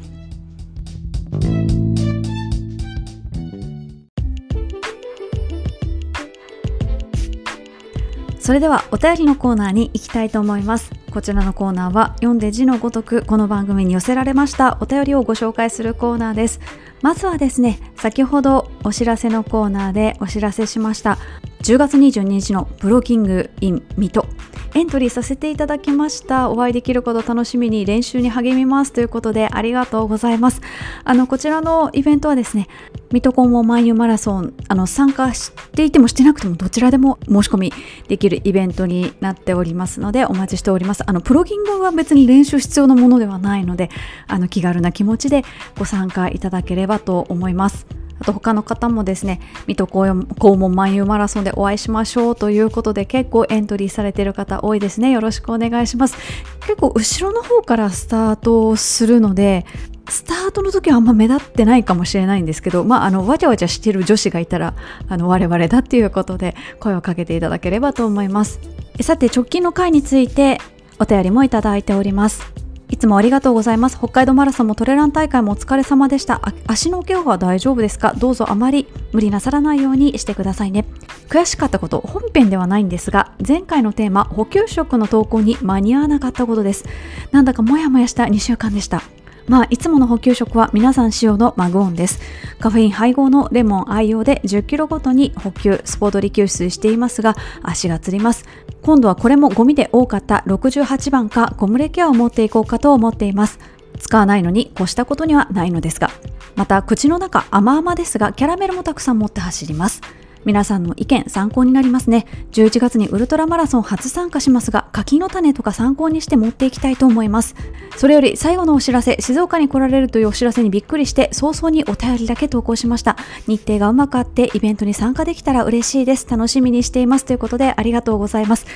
[8.39, 10.91] それではお便りのコーナーに行きたいと思います。
[11.13, 16.61] こちらのコーナーは読んで字のごとくこの番組に寄せられましたお便りをご紹介するコーナーです。
[17.03, 21.19] まずはですね先ほどお知らせのコーナーでお知らせしました
[21.63, 24.27] 10月22日のブローキング in 水戸
[24.75, 26.51] エントリーさせていただきました。
[26.51, 30.61] お会いできること楽しみに練習に励みますということでありがとうございます。
[31.05, 32.69] あのこちらのイベントはですね
[33.13, 37.73] 水戸黄門万有マラソンあの参加していてもしてなくてもどちらでも申し込み
[38.09, 41.03] できるイベントになっておりますのでお待ちしております。
[41.07, 43.91] あのプロギングは別に練習必要なものではないので
[44.27, 45.45] あの気軽な気持ちで
[45.79, 48.02] ご参加いただければと思います。
[48.23, 56.17] あと他の方もですね水戸黄門万有マラソンでお会いしましょうということで結構エントリーされている方多いですねよろしくお願いします
[56.61, 59.67] 結構後ろの方からスタートするので
[60.09, 64.75] スタートの時はあんま目立ってないかもしれないんですけど、まあ、あの、わちゃわちゃしてる女子がいたら、
[65.09, 68.61] あの、我々だっていうことで声をかけていただければと思います。
[69.01, 70.59] さて、直近の回について
[70.99, 72.62] お便りもいただいております。
[72.93, 73.97] いつもありがとうございます。
[73.97, 76.43] 北海道マラソンもトレラン大会もお疲れ様でした。
[76.67, 78.13] 足の怪我は大丈夫ですか？
[78.13, 80.85] どうぞあまり無理なさらないようにしてくださいね。
[81.31, 86.85] 悔しかったこと、本編ではないんですが、前回のテーマ、補給食の投稿に間に合わなかったことです。
[87.31, 89.03] なんだかモヤモヤした2週間でした。
[89.49, 92.21] まあ、いつもの補給食は皆さん使用のマグオンです。
[92.61, 98.45] カフェイン配合のレモン愛用で10キロごとに補給、スポートリ吸水していますが、足がつります。
[98.83, 103.61] 今度はこれもゴミで多かった68番かゴムレケアを持っていこうかと思っています。
[103.99, 106.11] 使わないのに越したことにはないのですが。
[106.57, 110.03] また、口の中甘々ですが、キャラメルもたくさん持って走ります。
[110.45, 112.27] 皆さんの意見参考になりますね。
[112.53, 117.55] 11月にウルトラマラソン初参加しますが、柿の種とか参考にして持っていきたいと思います。
[117.97, 123.17] それより最後のお知らせ、静岡に来られるというお知らせにびっくりして、早々にお便りだけ投稿しました。
[123.47, 126.27] 日程がうまくあってイベントに参加できたら嬉しいです。
[126.29, 127.25] 楽しみにしています。
[127.25, 128.67] ということでありがとうございます。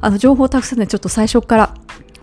[0.00, 1.74] あの、情報たくさんでちょっと最初から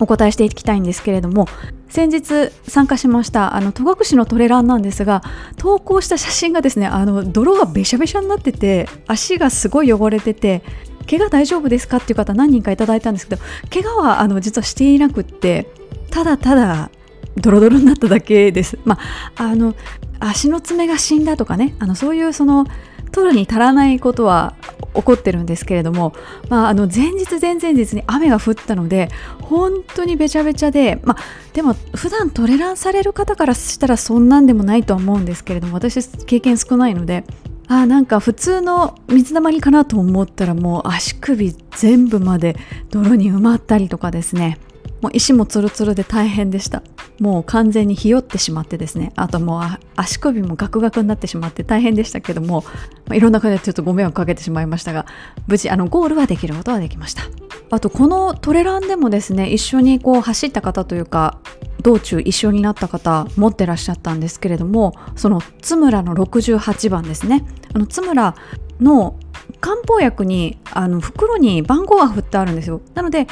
[0.01, 1.47] お答えしていきたいんですけれども
[1.87, 5.21] 先日参加しましたあの戸隠のトレランなんですが
[5.57, 10.63] 投稿した写真がですねあの泥がべしゃべしゃになってて足がすごい汚れてて
[11.07, 13.41] 怪我大丈夫ですかっていう方何人かいただいたんですけど
[13.71, 15.67] 怪我はあの実はしていなくって
[16.09, 16.89] ただただ
[17.37, 18.77] ドロドロになっただけです。
[18.83, 18.99] ま
[19.37, 19.73] あ、あの
[20.19, 22.65] 足の爪が死んだとかねあのそういうその
[23.11, 24.55] 取るに足らないことは
[24.93, 26.13] 起こってるんですけれども、
[26.49, 29.09] まあ、あの前日前々日に雨が降ったので
[29.41, 37.23] 本当にべちゃべちゃで、まあ、でも普段トレランされる方からしたらそんなんでもないとは思うんですけれども私経験少ないので
[37.67, 42.57] あなんか普通の水溜りかなと思ったらもう足首全部まで
[42.89, 44.57] 泥に埋まったりとかですね。
[45.01, 46.83] もう石もツルツルで大変でした。
[47.19, 49.11] もう完全にひよってしまってですね。
[49.15, 49.63] あともう
[49.95, 52.63] 足首もガクガクになってしまって大変でしたけども、
[53.07, 55.05] まあ、いろんな感じでちょっとご迷惑かけてしまいましたが
[55.47, 57.23] 無事あのゴールはできることはできました。
[57.69, 61.39] あとこのトレランでもですね一緒にこう走った方というか
[61.81, 67.45] 道中一緒になった方持ってらっしゃったんですけれどもその津村の68番ですね。
[67.73, 68.35] あの津村
[68.79, 69.15] の
[69.59, 72.81] 漢方薬にあの袋に番号が振ってあるんですよ。
[72.93, 73.27] なので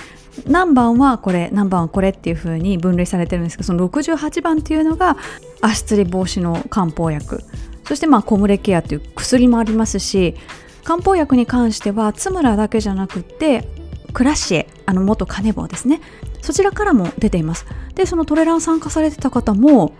[0.47, 5.17] 何番はこれ何番はこれっていう風に分類されてるんですけどその68番っていうのが
[5.61, 7.43] 足つり防止の漢方薬。
[7.85, 10.35] そしてまあコムレケアっていう薬もありますし
[10.83, 13.67] 漢方薬に関しては津村だけじゃなくって
[14.13, 16.01] クラシエあの元カネボウですね。
[16.41, 17.65] そちらからも出ています。
[17.95, 19.93] でそのトレラン参加されてた方も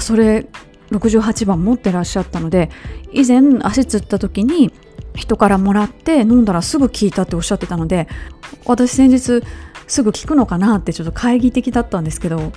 [0.00, 0.46] それ
[0.90, 2.70] 68番持ってらっしゃったので
[3.12, 4.72] 以前足つった時に
[5.14, 8.08] 人からもらって飲んだらすぐ効いたっておっしゃってたので
[8.64, 9.42] 私先日
[9.86, 12.52] すぐ効くのかなってちょっと懐疑的だったんですけど効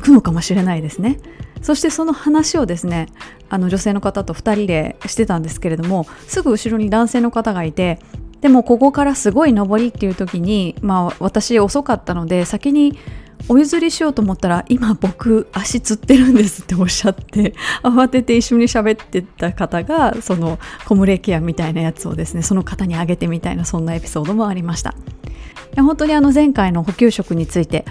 [0.00, 1.18] くのかもしれないですね。
[1.60, 3.06] そしてその話をですね
[3.48, 8.00] あの女性の方と2人でしてたんですけれどもすぐ後ろに男性の方がいて
[8.40, 12.98] でもここからすごい上りっていう時にまあ私遅かったので先に
[13.48, 24.94] お譲りしようと思ったら今僕足つってるんですっておっしゃって 慌てて一緒に喋ってた方がそのコムレケアみたいなやつをですねその方にあげてみたいなそんなエピソードもありました。
[25.76, 27.86] 本当にあの前回の補給食について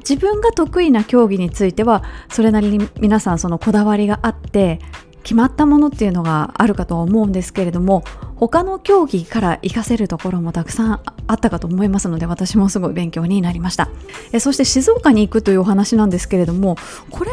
[0.00, 4.80] 自分が得意な競技についてはそれなりに皆さんそのこだわりがあって
[5.22, 8.04] 決まったものっていうのがあるかと思うんですけれども
[8.36, 13.90] 他の競技から活かせるところもたくさんあったかと思いますので私もすごい勉強になりました。
[14.32, 16.76] えそして静岡に行くというお話なんですけれども
[17.10, 17.30] これ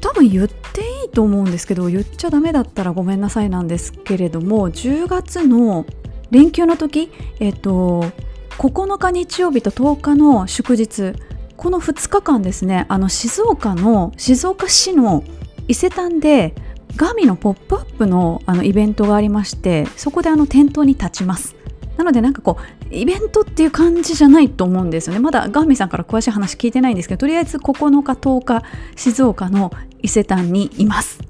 [0.00, 5.84] 多分言っていいと思うんですけど言っちゃダメだったらごめんなさいなんですけれども10月の
[6.30, 7.10] 連休の時
[7.40, 8.04] えっと
[8.50, 11.12] 9日日曜日と10日の祝日
[11.56, 15.24] この2日間ですねあの静岡の静岡市の
[15.68, 16.54] 伊勢丹で
[16.96, 21.54] ガーミのポップアップのあのイベントがありましてそこであの店頭に立ちます。
[21.96, 22.58] なのでなんかこ
[22.90, 25.20] うイベントっていう感じじゃないと思うんですよね。
[25.20, 28.62] まだガーミさんから詳しい話聞いてないんですけどとりあえず9日10日
[28.96, 29.72] 静岡の
[30.02, 31.20] 伊勢丹にいます。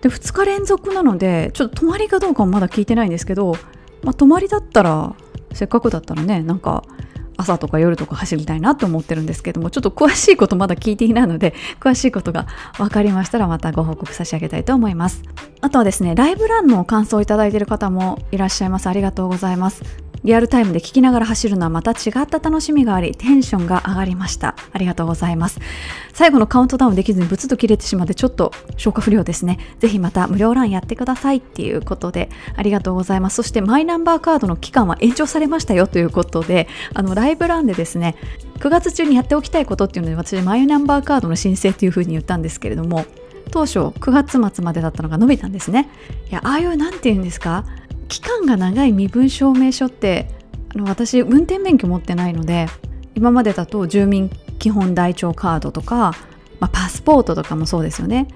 [0.00, 3.56] で2日連続なのでちょっと泊まりかどうかもまだ聞いてないんですけど、
[4.02, 5.14] まあ、泊まりだったら
[5.52, 6.84] せっかくだったらねなんか
[7.36, 15.22] 朝とか夜とか走りたいなと思ってるんですけどもちょっと詳しいことまだ聞いていないので 詳しいことが分かりましたらまたご報告差し上げたいと思います。
[15.60, 18.88] あとはですねライブランの感想をいただいている方もいらっしゃいます。
[18.88, 20.05] ありがとうございます。
[20.26, 24.56] リアルタイムで聞きながら走るのはまた違った楽しみがありテンションが上がりました。
[24.72, 25.60] ありがとうございます。
[26.12, 29.58] 最後のカウントダウンできずにブツと切れてしまってちょっと消化不良ですね。
[29.78, 33.36] ぜひまた無料ランやってくださいっていうことでありがとうございます。
[33.36, 38.16] そしてマイナンバーカードの期間は延長されましたよということであのライブランでですね
[38.58, 43.04] 9月中にやっておきたいことっていうので私マイナンバーカードの申請っていうふうに言ったんですけれども
[43.52, 45.88] 当初9月末までだったのが伸びたんですね。
[46.28, 47.64] いやああいう何て言うんですか？
[48.08, 50.28] 期間が長い身分証明書って
[50.74, 52.66] あの私運転免許持ってないので
[53.14, 56.12] 今までだと住民基本台帳カードとか、
[56.60, 58.28] まあ、パスポートとかもそうですよね。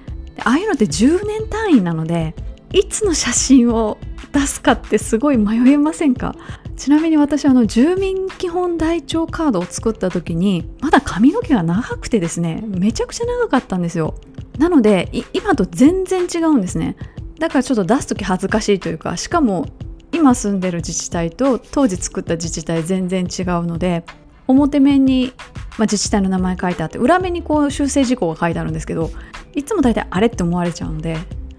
[0.43, 2.33] ああいうのって10年単位なので
[2.73, 3.97] いつの写真を
[4.31, 6.35] 出すかってすごい迷いませんか？
[6.77, 14.15] ちなみに私あの住民基本台帳カードを作った時にまだ髪の毛が長くてですねめちゃくちゃ長かったんですよ。
[14.57, 16.95] なので今と全然違うんですね。
[17.41, 19.65] だからちょっと出す時恥ずかしいというかしかも
[20.11, 24.03] 今住んでる自治体と当時作った自治体全然違うので
[24.45, 25.33] 表面に、
[25.71, 29.09] まあ、自治体の名前書いてあって裏面にこう修正事項が書いてあるんですけど
[29.55, 31.17] いつも大体あれって思われちゃうので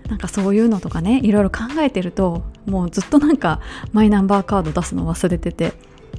[0.08, 3.60] なんかそういうのとかねいろいろ考えてるともうずっとなんか
[3.92, 5.72] マイナンバーカード出すの忘れてて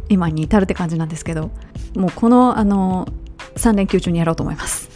[0.09, 1.51] 今に至るって感じなんですけど
[1.95, 3.07] もうこのあの
[3.55, 4.91] 3連休中にやろうと思います。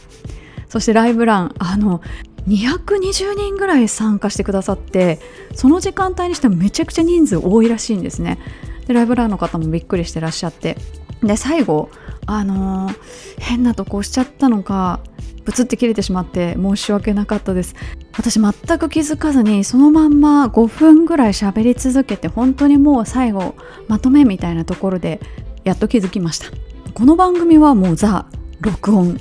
[0.67, 2.01] そしてライブランあの
[2.47, 5.19] 220人ぐらい参加してくださって
[5.53, 8.39] その時間帯にしてはめちゃくちゃ人数多いらしいんですね。
[8.87, 10.77] でライブランの方もびっくりしてらっしゃって。
[11.21, 11.89] で最後
[12.25, 12.95] あのー、
[13.39, 14.99] 変なとこ押しちゃったのか
[15.45, 17.75] ブツって切れてしまって申し訳なかったです。
[18.17, 23.55] 私全く気づかずにそのまんま5分ぐらい喋り続けて本当にもう最後
[23.87, 25.19] まとめみたいなところで
[25.63, 26.47] やっと気づきました。
[26.93, 28.25] この番組はもうザ
[28.61, 29.17] 録音。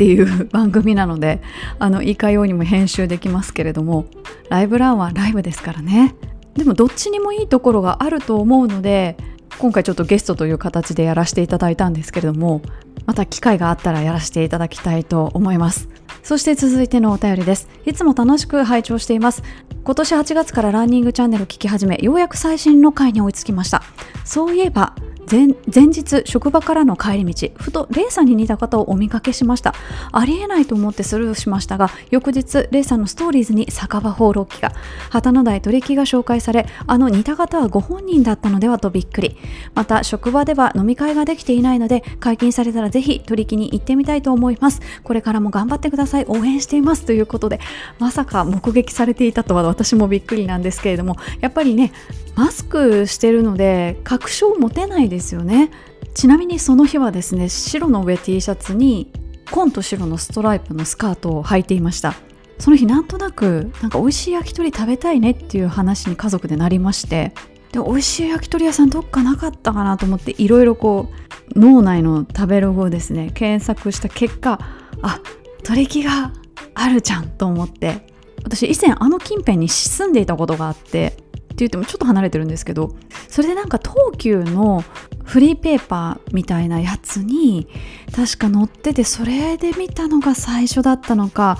[0.00, 1.42] っていう番組なので
[1.78, 4.06] あのいかようにも編集できますけれども
[4.48, 6.14] ライブランはライブですからね。
[6.54, 9.18] でもどっちにもいいところがあると思うので
[9.58, 12.62] 今回ちょっとゲストという形でやらせていただいたんですけれども
[13.04, 15.90] また機会があったらやらせていただきたいと思います。
[16.22, 17.68] そして続いてのお便りです。
[17.84, 19.42] いつも楽しく拝聴しています。
[19.84, 23.82] 今年8月からランニングチャンネルを聞き始めようやく最新の回に追いつきました。
[24.24, 24.94] そういえば
[25.30, 29.74] 前日職場からの帰り道ふとレイさんに似た方をお見かけしました。
[30.12, 34.72] ありえないと思ってスルーしましたが翌日レイさんのストーリーズに酒場放浪記が
[35.10, 39.36] 旗の台取り木が紹介されあの似た方はご本人だったのではとびっくり。
[39.74, 44.80] また職場では飲み会ができていないので解禁されたらぜひ取り木に行ってみたいと思います。
[45.04, 46.24] これからも頑張ってください。
[46.26, 47.04] 応援しています。
[47.04, 47.60] ということで
[47.98, 51.92] まさか目撃されていたとは私もびっくりなんですけれどもやっぱりね
[52.36, 55.70] マスクしてるので確証持てないですですよね。
[56.14, 59.12] ちなみにその日はですね白の上 T シャツに
[59.50, 62.14] 紺と白のストライプのスカートを履いていました。
[62.58, 67.32] その日なんとなくなんか美味しい焼き鳥食べたいねっていう話に家族でなりまして
[67.72, 71.08] で美味しい焼き鳥屋さんどっかなかったかなと思っていろいろこ
[71.54, 74.58] う脳内の食べログをですね検索した結果
[75.00, 75.20] あ
[75.64, 76.34] 取り木が
[76.74, 78.08] あるじゃんと思って。
[78.42, 81.14] 私以前あの近辺に住んでいたことがあって
[81.50, 82.96] って言ってもちょっと離れてるんですけど
[83.28, 84.84] それでなんか東急の
[85.24, 87.68] フリーペーパーみたいなやつに
[88.14, 91.58] 確か載っててそれで見たのが最初だったのか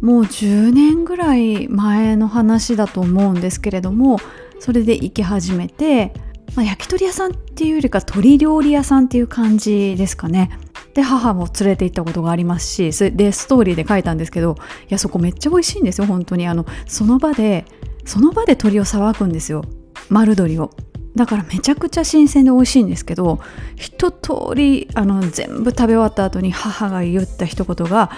[0.00, 4.18] もう10年ぐらい前の話だと思うんですけれども
[4.60, 6.12] それで行き始めて、
[6.54, 10.50] まあ、焼き鳥屋さんっていうよりか鶏料理屋さんっていう感じですかね。
[10.94, 16.46] で母も連れて行ったことがありますしそれでストーリーで書いたんですけどいやそこめっちゃ美味しいんですよ本当に。
[16.46, 17.64] あのその場で
[18.08, 19.62] その場で鳥をさばくんですよ。
[20.08, 20.70] 丸鶏を。
[21.14, 23.40] だからめちゃくちゃ新鮮で美味しいんですけど
[23.76, 28.10] 一通りあの全部食べ終わった後に母が言った一言が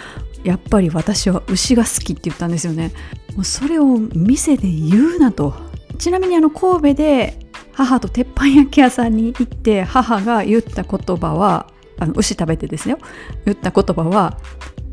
[0.45, 2.93] やっぱり私は牛が好きって言ったんですよね。
[3.35, 3.85] もうそれを
[4.15, 5.55] 店で言うなと。
[5.99, 7.39] ちなみにあの神戸で
[7.73, 11.67] 母と鉄板焼き屋さんに行って母が言った言葉は
[11.99, 12.99] あの牛食べてですよ。
[13.45, 14.39] 言った言葉は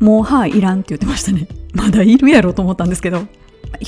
[0.00, 1.46] もう歯いらんって言ってましたね。
[1.72, 3.22] まだいるやろと思ったんですけど。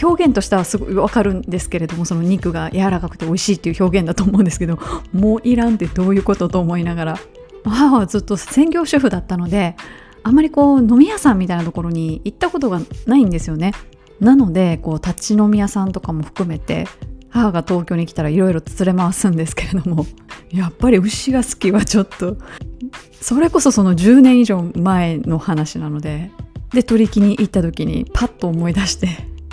[0.03, 4.79] 表現としてはすごいわかるんですけれどもその肉が柔らかくて美味しいっていう表現だと思うんですけど
[5.13, 7.19] もういらんってどういうことと思いながら。
[7.63, 9.77] 母はずっと専業主婦だったので
[10.23, 13.73] あまりこう飲み屋さんみたいなところに行ったことがないんですよね。
[14.19, 16.87] なのでこう立ち飲み屋さんとかも含めて
[17.29, 20.07] 母が東京に来たらいろいろ連れ回すんですけれども
[20.51, 22.39] やっぱり牛が好きはちょっと。
[23.21, 26.31] それこそその10年以上前の話なので
[26.73, 29.09] で取り木に行った時にパッと思い出して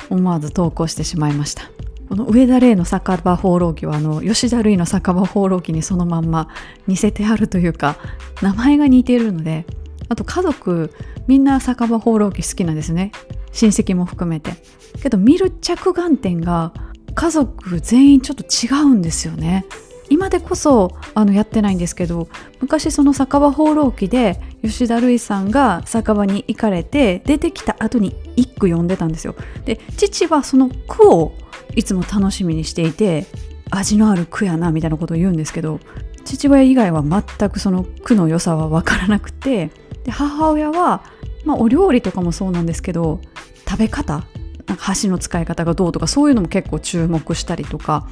[0.10, 1.64] 思わず投稿してしまいました。
[2.10, 6.48] この上田玲の酒場放浪記はあの吉田類の酒場放浪記にそのまんま
[6.88, 7.98] 似せてあるというか
[8.42, 9.66] 名前が似ているので
[10.08, 10.94] あと家族
[11.28, 13.12] みんな酒場放浪記好きなんですね。
[13.52, 14.54] 親戚も含めて。
[15.02, 16.74] けど見る着眼点が
[17.14, 19.66] 家族全員ちょっと違うんですよね。
[20.10, 22.28] 今でこそあのやってないんですけど
[22.62, 29.36] 昔その酒場放浪記で吉田類さんが酒場に行かれて出てきた後に一句読んでたんですよ。
[29.66, 31.34] で父はその句を
[31.76, 33.28] いつも楽しみにしていて
[33.70, 35.80] 味のある句やなみたいなことを言うんですけど
[36.26, 39.72] 父親以外は全くその句の良さは分からなくて
[40.04, 41.04] で母親は、
[41.46, 43.22] まあ、お料理とかもそうなんですけど
[43.68, 44.24] 食べ方
[44.66, 48.08] なんか箸の使い方がどうとかそういうのも結構注目したりとか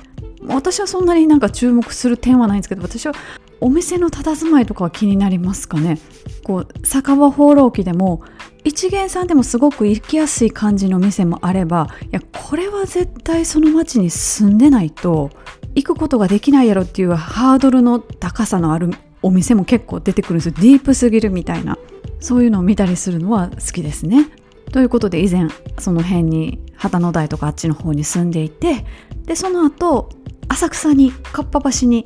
[0.47, 3.13] 私はそんなになんか注目する点はないんですけど私は
[3.61, 5.97] お店の佇まいとかは気になりますかね？
[6.43, 8.21] こう酒場放浪記でも
[8.63, 15.29] 一元さんでもすごく行きやすい感じの店もあればいやこれは絶対その町に住んでないと
[15.75, 18.91] 行くことができないやろっていうハードルの高さのある
[19.21, 20.53] お店も結構出てくるんですよ。
[20.57, 21.77] ディープすぎるみたいな。
[22.19, 24.29] そういうのを見たりするのは好きですね。
[24.71, 25.47] ということで以前
[25.79, 28.85] その辺に旗の台とかあっちの方に住んでいて
[29.25, 30.09] でその後
[30.47, 32.05] 浅草にかっぱ橋に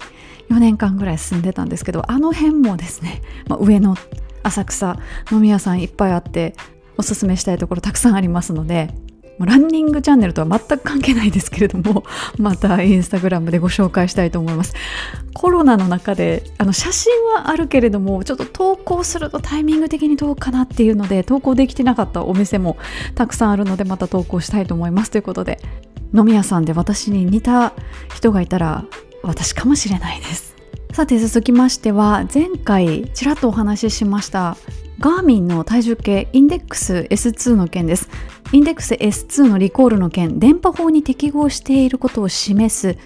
[0.49, 3.95] 4年間ぐらい住んでたんですけどあの辺もですね、まあ、上野
[4.43, 4.97] 浅草
[5.31, 6.55] 飲み屋さんいっぱいあって
[6.97, 8.89] おすすめしたいところたくさんありますので
[9.45, 12.03] ランニングチャンネルとは全く関係ないですけれども
[12.37, 14.73] またインスタグラムでご紹介したいと思います。
[15.33, 22.77] コロナの中であの写真はあるけれどもちょっと投稿するとタイミング的にどうかなっていうので投稿できてなかったお店も
[23.15, 25.11] たくさんあるのでまた投稿したいと思います。
[25.11, 25.59] ということで
[26.13, 27.73] 飲み屋さんで私に似た
[28.13, 28.85] 人がいたら
[29.23, 30.55] 私かもしれないです。
[30.93, 34.57] さて続きましては前回ちらっとお話ししました
[34.99, 38.09] ガーミンの体重計インデックス S2 の件です。
[38.51, 42.97] インデックス S2 のリコールの件電波法に適合していることを示す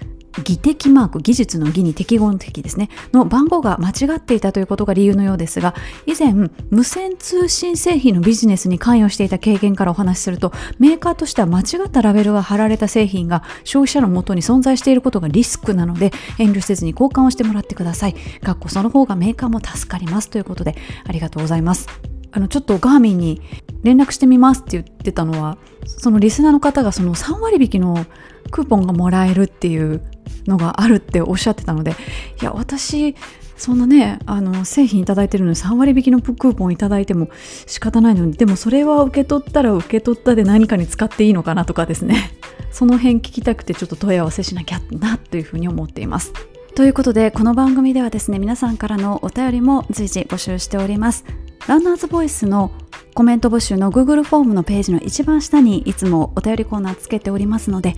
[0.42, 5.74] 技的マーク技術の技に適合の適ですねの番号が間違っていたということが理由のようですが
[6.06, 6.32] 以前
[6.70, 18.14] 無線通信製品のビジネスに関与していた経験からお話しするとメーカーとしては間違ったラベルが貼られた製品が消費者のもとに存在していることがリスクなので遠慮せずに交換をしてもらってください。
[18.42, 20.76] かっこその方がメーカーも助かりますということで
[21.06, 21.88] ありがとうございます。
[22.32, 23.40] あのちょっとガーミンに
[23.84, 25.56] 連絡してみますって言ってたのは
[25.86, 28.04] そのリスナーの方がその3割引きの
[28.50, 30.02] クーポンがもらえるっていう
[30.46, 31.92] のがあるっておっしゃってたので
[32.40, 33.14] いや私
[33.56, 37.28] そんなねあの製品頂いてるのに3割引きのクーポン頂いても
[37.66, 42.32] 仕方ないのにでもそれは受け取ったら受け取ったで何かに使っていいのかなとかですね
[42.72, 46.32] その辺聞きたくてちょっと問い合わせしなきゃなというふうに思っています。
[46.74, 51.24] ということでこの番組ではですね皆さんからのお便りも随時募集しております
[51.68, 52.72] ランナーズボイスの
[53.14, 57.94] コメント募集の Google フォームのページの一番下にいつもお便りコーナーつけておりますので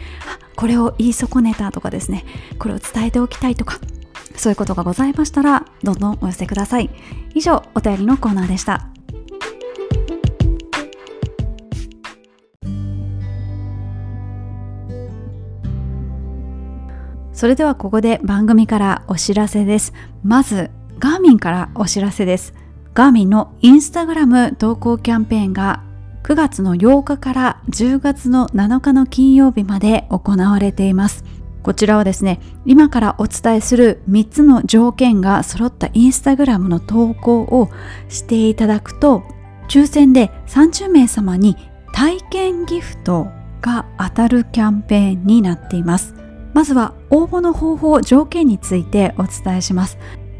[0.57, 2.25] これを言い損ねたとかですね
[2.59, 3.79] これを伝えておきたいとか
[4.37, 6.91] そういうことがございましたらどんどんお寄せください。
[7.35, 8.89] 以上お便りのコーナーでした。
[17.33, 19.93] それではここで番組からお知らせです。
[20.23, 22.55] まずガーミンからお知らせです。
[22.95, 25.83] ガーミンのインスタグラム投稿キャンペーンが
[26.27, 31.25] 9月の8日から10月の7日の金曜日まで行われています。
[31.63, 37.71] こちらはですね、今からお伝えする3つの条件が揃ったインスタグラムの投稿を
[38.09, 39.23] していただくと、
[39.69, 41.57] 抽選で30名様に
[41.93, 43.29] 体験ギフト
[43.61, 46.17] が当たるキャンペーンになっています。
[46.55, 49.97] まずは応募の方法、条件についてお伝えします。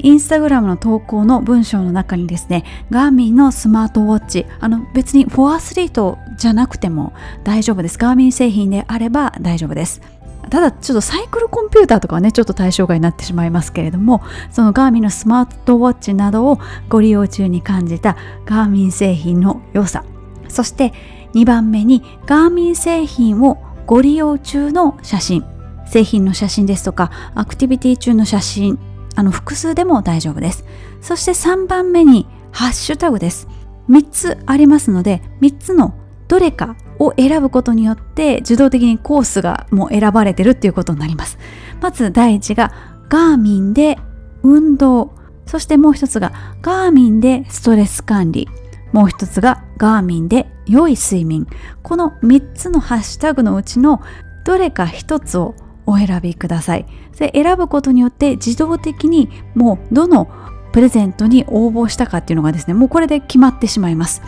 [0.07, 7.99] インスタグラムの投稿の文章の中にですね、ガーミンのスマートウォッチ、あの別にフォアアスリートじゃなくても大丈夫です。
[7.99, 10.01] ガーミン製品であれば大丈夫です。
[10.49, 20.05] ただちょっとサイクルコンピューターとかはねちょっと対象外になってしまいますけれどもそのガーミンのスマートウォッチなどをご利用中に感じたガーミン製品の良さ
[20.47, 20.93] そして
[21.35, 25.45] 2番目にガーミン製品をご利用中の写真
[25.85, 28.79] 製品の写真ですとかアクティビティ中の写真
[29.17, 30.65] あの複数でも大丈夫です。
[31.01, 33.49] そして3番目にハッシュタグです。
[33.91, 35.95] 3つありますので3つの
[36.29, 41.39] どれかを選ぶことによって自動的にコースがもう選ばれてるっていうことになります。
[41.81, 42.73] まず第一が
[43.09, 43.99] ガーミンで
[44.43, 45.15] 運動。
[45.47, 48.49] そしてもう一つがガーミンでストレス管理。
[48.93, 51.47] もう一つがガーミンで良い睡眠。
[51.83, 54.03] この3つのハッシュタグのうちの
[54.45, 55.55] どれか1つを
[55.87, 56.87] お選びください。
[57.19, 60.29] で選ぶことによって自動的にもうどの
[60.73, 64.23] プレゼントに応募したかっていうのがですねもうこれで決まってしまいます。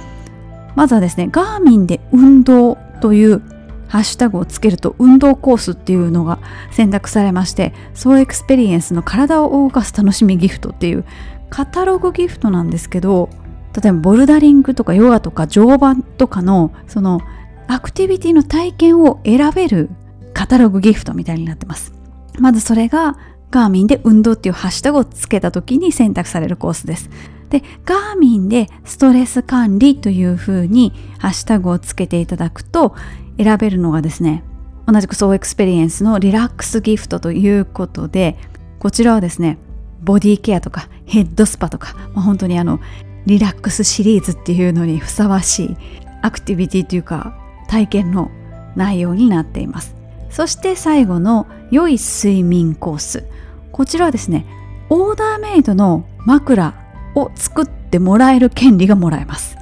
[0.74, 3.42] まずはですね Garmin で運動という
[3.88, 6.38] ハッシュタグをつけると運動コースっていうのが
[6.70, 11.04] 選択されまして Sow Experience の体を動かす楽しみギフトっていう
[11.50, 13.30] カタログギフトなんですけど
[13.74, 17.20] 例えばボルダリングとかヨガとか乗馬とかのその
[17.66, 19.90] アクティビティの体験を選べる
[20.38, 21.92] カタログギフトみたいになってます
[22.38, 23.18] まずそれが
[23.50, 27.10] Garmin で運動っていうハッシュタグをつけた時に選択されるコースです。
[27.50, 32.94] で、 Garmin でストレス管理というふうにハッシュタグをつけていただくと
[33.38, 34.44] 選べるのがですね、
[34.86, 38.36] 同じく Sow Experience のリラックスギフトということで、
[38.78, 39.58] こちらはですね、
[40.02, 42.80] ボディケアとかヘッドスパとか、まあ、本当にあの、
[43.26, 45.76] リラックスシリーズっていうのにふさわしい
[46.22, 47.34] アクティビティというか
[47.68, 48.30] 体験の
[48.76, 49.97] 内容になっています。
[50.30, 53.24] そして最後の良い睡眠コース。
[53.72, 54.46] こちらはですね、
[54.90, 56.74] オーダーメイドの枕
[57.14, 59.56] を作ってもらえる権利がもらえます。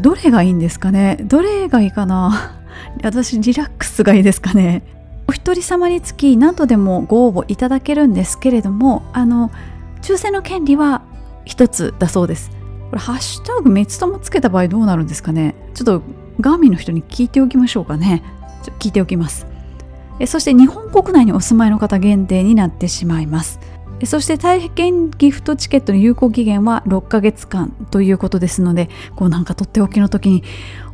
[0.00, 1.18] どれがいいんですかね？
[1.22, 2.56] どれがいいかな？
[3.02, 4.82] 私リラックスがいいですかね？
[5.26, 9.50] お一人様につき何度でもご応募いただけるんですけれどもあの
[10.02, 11.02] 抽選の権利は
[11.44, 12.50] 一つだそうです。
[12.90, 15.54] これハッシュタグ3つともつけた場合どうなるんですかね？
[15.74, 16.02] ちょっと
[16.40, 18.22] ガーミンの人に聞いておきましょうかね。
[18.62, 19.46] ちょ聞いておきます。
[20.26, 23.60] そして日本国内にお住まいの方限定になってしまいます。
[24.06, 30.42] そして体験ギフトチケットの有効期限は6ヶ月間ということですのでこうなんかとっておきの時に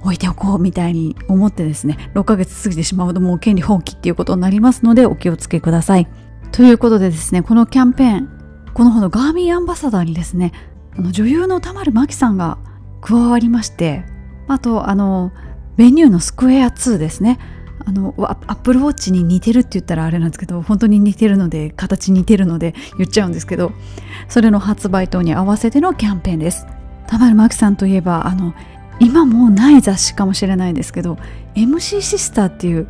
[0.02, 6.08] 置いておこうみたいに思ってですね6ヶ月過ぎてしまうともう権利放棄っていうことになりますのでお気をつけください。
[6.52, 8.28] ということでですねこのキャンペーン
[8.74, 10.52] このほどガーミンアンバサダーにですね
[10.96, 12.58] あの女優の田丸真紀さんが
[13.00, 14.04] 加わりまして
[14.48, 15.32] あとあの
[15.76, 17.38] ベニューのスクエア2ですね。
[17.86, 23.72] あのアップルウォッチに似てるって言ったらあれなんですけど本当に似てるので形似てるので言っちゃうんですけど
[24.28, 26.66] それの発売等に合わせてのキャンペーンです。
[27.06, 28.54] 田丸真紀さんといえばあの
[28.98, 31.16] 今もうない雑誌かもしれないですけど
[31.54, 32.88] MC シスターっていう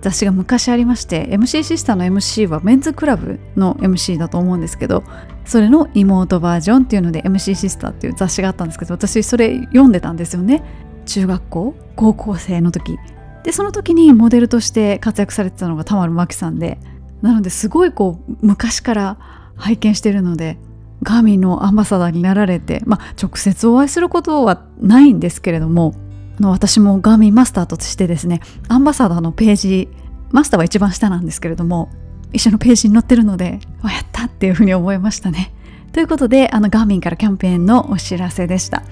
[0.00, 5.02] 雑誌が昔ありまして MC シスターの MC はメンズクラブの MC だと思うんですけど
[5.44, 10.62] それの妹バージョンっていうので MC シスターっていう雑誌があったんですけど私それ読んでたんですよね。
[11.04, 12.96] 中学校高校生の時。
[13.44, 16.78] でその時にモデルとして活躍されてたのが田丸真紀さんで
[17.22, 19.16] なのですごいこう昔から
[19.56, 20.58] 拝見してるので
[21.02, 25.94] ガーミンのアンバサダーになられて、まあ、直接お会いすることはないんですけれども
[26.38, 29.88] あの私もガーミンマスターとしてですねアンバサダーのページ
[30.30, 31.90] マスターは一番下なんですけれども
[32.32, 35.52] 一緒のページに載ってるのでやったっていうふうに思いましたね。
[35.92, 38.82] ということであのガーミンからキャンペーンのお知らせでした。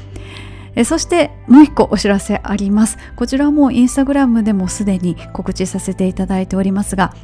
[0.76, 2.98] えそしてもう一個お知らせあります。
[3.16, 7.14] こちらもインスタグラムでもすでに告知させていただいておりますが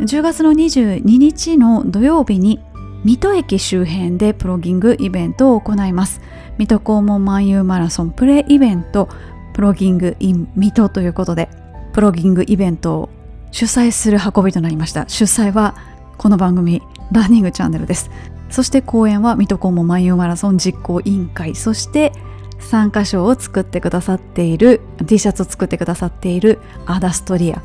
[0.00, 2.60] 10月の22日の土曜日に
[3.04, 6.20] 水戸駅周辺でプロギングイベントを行います。
[6.56, 9.08] 水戸黄門万有マラソンプレイイベント
[9.54, 11.48] プロギングイン水戸ということで
[11.92, 13.08] プロギングイベントを
[13.50, 15.04] 主催する運びとなりました。
[15.08, 15.76] 主催は
[16.16, 16.82] この番組
[17.12, 18.10] ランニングチャンネルです。
[18.50, 21.54] そして公演は水戸黄門万有マラソン実行委員会。
[21.54, 22.12] そして
[22.58, 27.62] 参加賞を作ってくださっている T シャツを作ってくださっているアダストリア。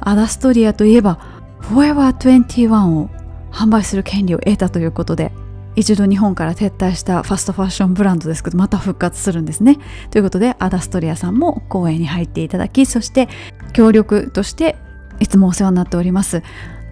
[0.00, 1.18] アダストリアといえば
[1.62, 3.10] Forever21 を
[3.50, 5.32] 販売する権利を得たということで
[5.76, 9.78] 一度日本から撤退したファストファッションブランドですけどまた復活するんですね。
[10.10, 13.28] ということでアダストリアさんも公演に入っていただきそして
[13.72, 14.76] 協力として
[15.20, 16.42] いつもお世話になっております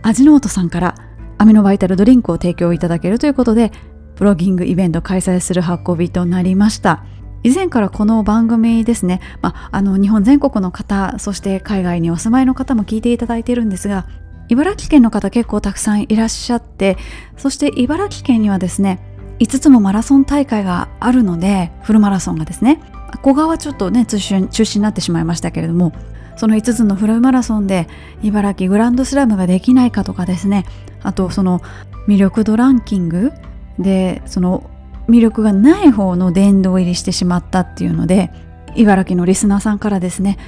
[0.02, 0.94] 味の素さんから
[1.38, 3.72] アミノバイタルドリンクを提供いただけるということで
[4.16, 7.04] プロギングイベント開催する運びとなりました。
[7.44, 14.06] 以前からこの番組ですね、まあ、あの日本全国の方そして海外にお住まいの方も聞いていただいているんですが
[14.48, 16.96] 茨城県の方結構たくさんいらっしゃって
[17.36, 19.00] そして茨城県にはですね
[19.40, 22.80] 5つもマラソン大会があるのでフルマラソンがですね
[23.22, 25.92] 古賀はちょっとね中止中止になってしまいましたけれども
[26.36, 27.88] その5つのフルマラソンで
[28.22, 30.64] 茨城グランドスラムができないかとかですね
[31.02, 31.60] あとその
[32.06, 33.32] 魅力度ランキング
[33.78, 34.70] でその
[35.08, 38.30] 魅力がない方の殿堂入りしてしまったっていうので
[38.76, 40.38] 茨城のリスナーさんからですね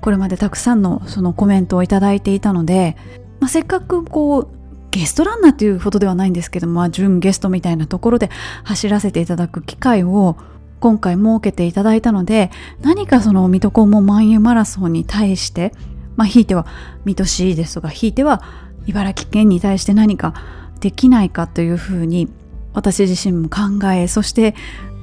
[0.00, 2.96] これまでたくさんのそのコメントをいいていたので、
[3.40, 4.48] まあ、せっかくこう
[4.90, 8.28] ゲストランナーっていうほどではないんですけども、まあ、準ゲストみたいなところで
[8.64, 10.36] 走らせていただく機会を
[10.80, 12.50] 今回設けていただいたので
[12.82, 15.72] 何かその水戸黄門万有マラソンに対して
[16.16, 16.66] まあひいては
[17.04, 18.42] 水戸市ですとかひいては
[18.86, 20.34] 茨城県に対して何か
[20.80, 22.28] できないかというふうに
[22.74, 24.54] 私自身も考えそして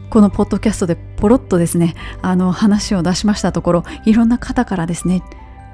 [0.10, 5.24] このポッドキャストでポロッとですねあの話を出しましたところいろんな方からですね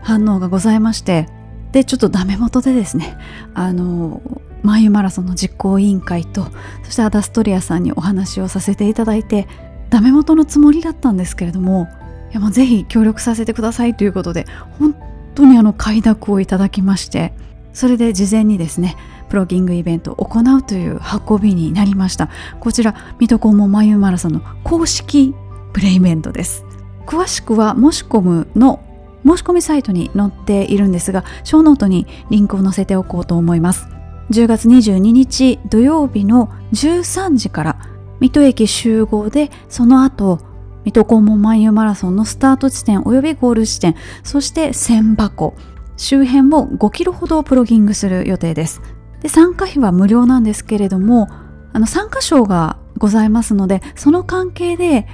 [0.01, 1.27] 反応がございまして
[1.71, 3.17] でちょっとダメ元でですね
[3.53, 4.21] あの
[4.63, 6.47] マユマラソンの実行委員会と
[6.83, 9.47] そしてアダストリアさんにお話をさせていただいて
[9.89, 11.87] ダメ元のつもりだったんですけれども
[12.31, 14.45] いやもうぜひ協力させてくださいということで
[14.79, 14.95] 本
[15.35, 17.33] 当にあの快諾をいただきまして
[17.73, 18.95] それで事前にですね
[19.29, 20.99] プロギングイベントを行うという
[21.29, 22.29] 運びになりました。
[22.59, 25.33] こちら水戸黄門眉マラソンの公式
[25.73, 26.65] プレイベントです。
[27.05, 28.79] 詳しくは申し込むの
[29.25, 33.87] 申し込みサイトに載っているんですがショーノートにリンクを載せておこうと思います。
[34.31, 37.79] 10月22日土曜日の13時から
[38.19, 40.39] 水戸駅集合でその後
[40.83, 45.55] 水戸黄門万有マラソンのスタート地点及びゴール地点そして千箱
[45.97, 48.81] 周辺を5キロほどプロギングする予定です。
[49.25, 51.29] で参加費は無料なんですけれども
[51.73, 55.07] あの参加賞がございますのでその関係で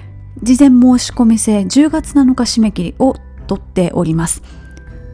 [0.43, 3.15] 事前申し込み制10月7日締め切りを
[3.47, 4.43] 取っております。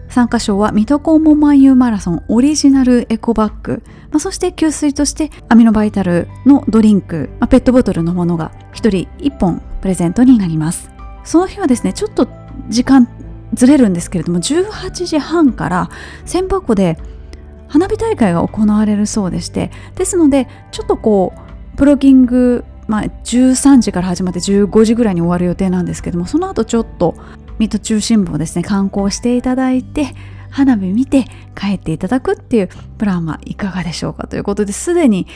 [0.10, 10.90] 参加賞は水戸黄門万有マラソンオリジナルエコバッグ、まあ、そして給水としてアミノバイタルのドリンク、まあ、ペットボトルのものが1人1本プレゼントになります。
[11.24, 12.28] その日はですねちょっと
[12.70, 13.08] 時間
[13.54, 15.90] ずれるんですけれども18時半から
[16.26, 16.98] 千箱で
[17.68, 21.34] 花火大会が行われるそうでしてですのでちょっとこ
[21.74, 27.16] うプロギングまあ、13時から始まって15時ぐらいに終わる予定なんですけどもその後ちょっと
[27.60, 30.16] 水戸中心部をですね観光していただいて
[30.50, 31.26] 花火見て
[31.56, 35.28] 帰っていただくっていうプランはいかがでしょうかということですでに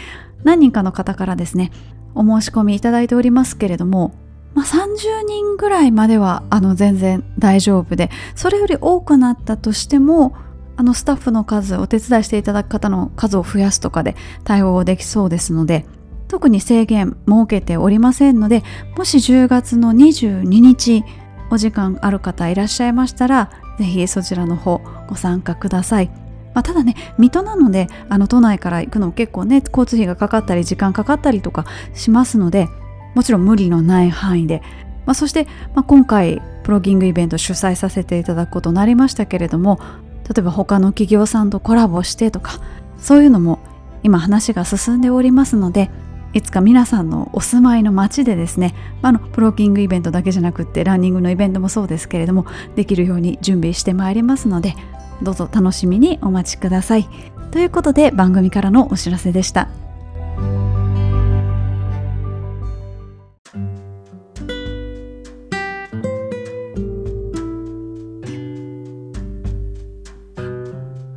[0.43, 1.71] 何人かの方からですね
[2.15, 4.13] お申し込みいただいておりますけれども、
[4.53, 10.35] まあ、30人ぐらいまではあの全然大丈夫でそれより多くなったとしても
[10.77, 15.85] あのスタッフの数お手伝いしていただく方の数を増やすとかで対応できそうですので
[16.27, 18.63] 特に制限設けておりませんので
[18.95, 21.03] もし10月の22日
[21.51, 26.07] お時間ある方いらっしゃいましたらぜひそちらの方ご参加ください、
[26.53, 32.69] まあ、ただね水戸なのであの都内から行くの結構ね交通費がかかったり時間かかったりとかしますので
[33.13, 34.61] もちろん無理のない範囲で、
[35.05, 35.45] まあ、そして、
[35.75, 39.79] まあ、今回プロギングイベント主催させていただくことになりましたけれども
[40.27, 42.59] 例えば他の企業さんとコラボしてとか
[42.99, 43.59] そういうのも
[44.03, 45.89] 今話が進んでおりますので
[46.33, 52.45] いつか皆さんのお住まいの街でですね、あのプロキングイベントだけじゃなくってランニングのイベントもそうですけれども
[52.75, 54.75] できるように準備してまいりますので
[55.21, 57.07] どうぞ楽しみにお待ちください。
[57.51, 59.67] ということで番組からのお知らせでした。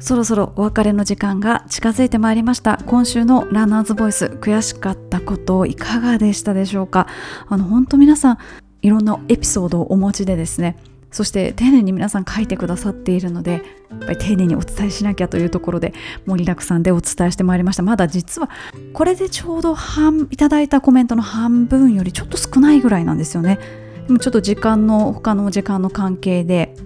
[0.05, 2.79] そろそろお別れの時間が近づいてまいりました。
[2.85, 7.07] 今週のランナーズボイス悔しかったこといかがでしたでしょうか？
[7.49, 8.39] あの本当皆さん
[8.83, 10.77] いろんなエピソードをお持ちでですね
[11.11, 13.63] そして丁寧に皆さん書いてくださっているので
[13.93, 15.95] やっぱり丁寧にお伝えしなきゃというところで
[16.27, 17.83] 盛りだくさんでお伝えしてまいりました。
[17.83, 18.51] まだ実は
[18.93, 23.59] これでちょうど半いただいたコメントの半分よりちょっと少ないぐらいなんですよね。
[24.07, 26.77] でもちょっと時間の他の時間の関係で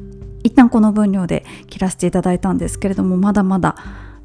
[0.48, 3.76] 一旦この分量で切らせていただいたんですけれどもまだまだ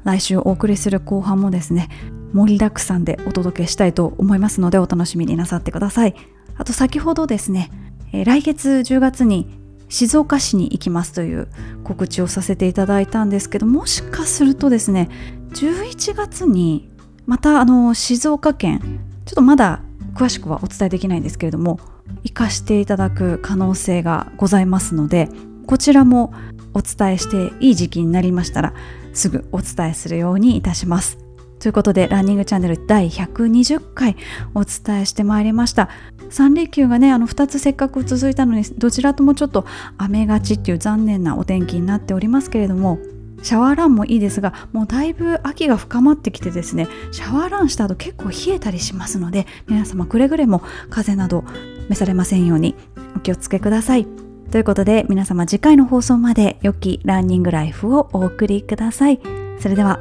[0.04, 1.88] 来週お送りする後半もですね
[2.32, 6.14] 盛りだくさんでお届けしたいと思いますのでお楽しみになさってください。
[6.56, 7.70] あと先ほどですね、
[8.12, 11.48] 来月10月に静岡市に行きますという
[11.84, 15.08] 告知をさせていただいたんですけどもしかするとですね
[15.50, 16.88] 11月に
[17.26, 19.82] またあの静岡県ちょっとまだ
[20.14, 21.78] 詳しくはお伝えできないんですけれども
[22.22, 25.28] 行かしていただく可能性がございますので
[25.66, 26.32] こちらも
[26.74, 28.74] お伝えしていい時期になりましたら
[29.12, 31.18] すぐお伝えするようにいたします。
[31.64, 34.16] ということでランニングチャンネル第120回
[34.54, 35.88] お伝えしてまいりました
[36.28, 39.64] 3連休がねあの2つせっかく続いたのにどちらともちょっと
[39.96, 42.98] 雨がちっていう残念なお天気になっておりますけれども
[43.42, 50.60] シャワーランもいいですがもうだいぶ秋が深まってきてですねシャワーランした後結構冷えたりしますので皆様くれぐれも
[50.90, 51.44] 風邪など
[51.88, 52.74] 召されませんように
[53.16, 54.23] お気をつけください。
[54.54, 59.18] ということで皆様次回の放送まで良きランニングライフをお送りください。
[59.58, 59.98] それでは。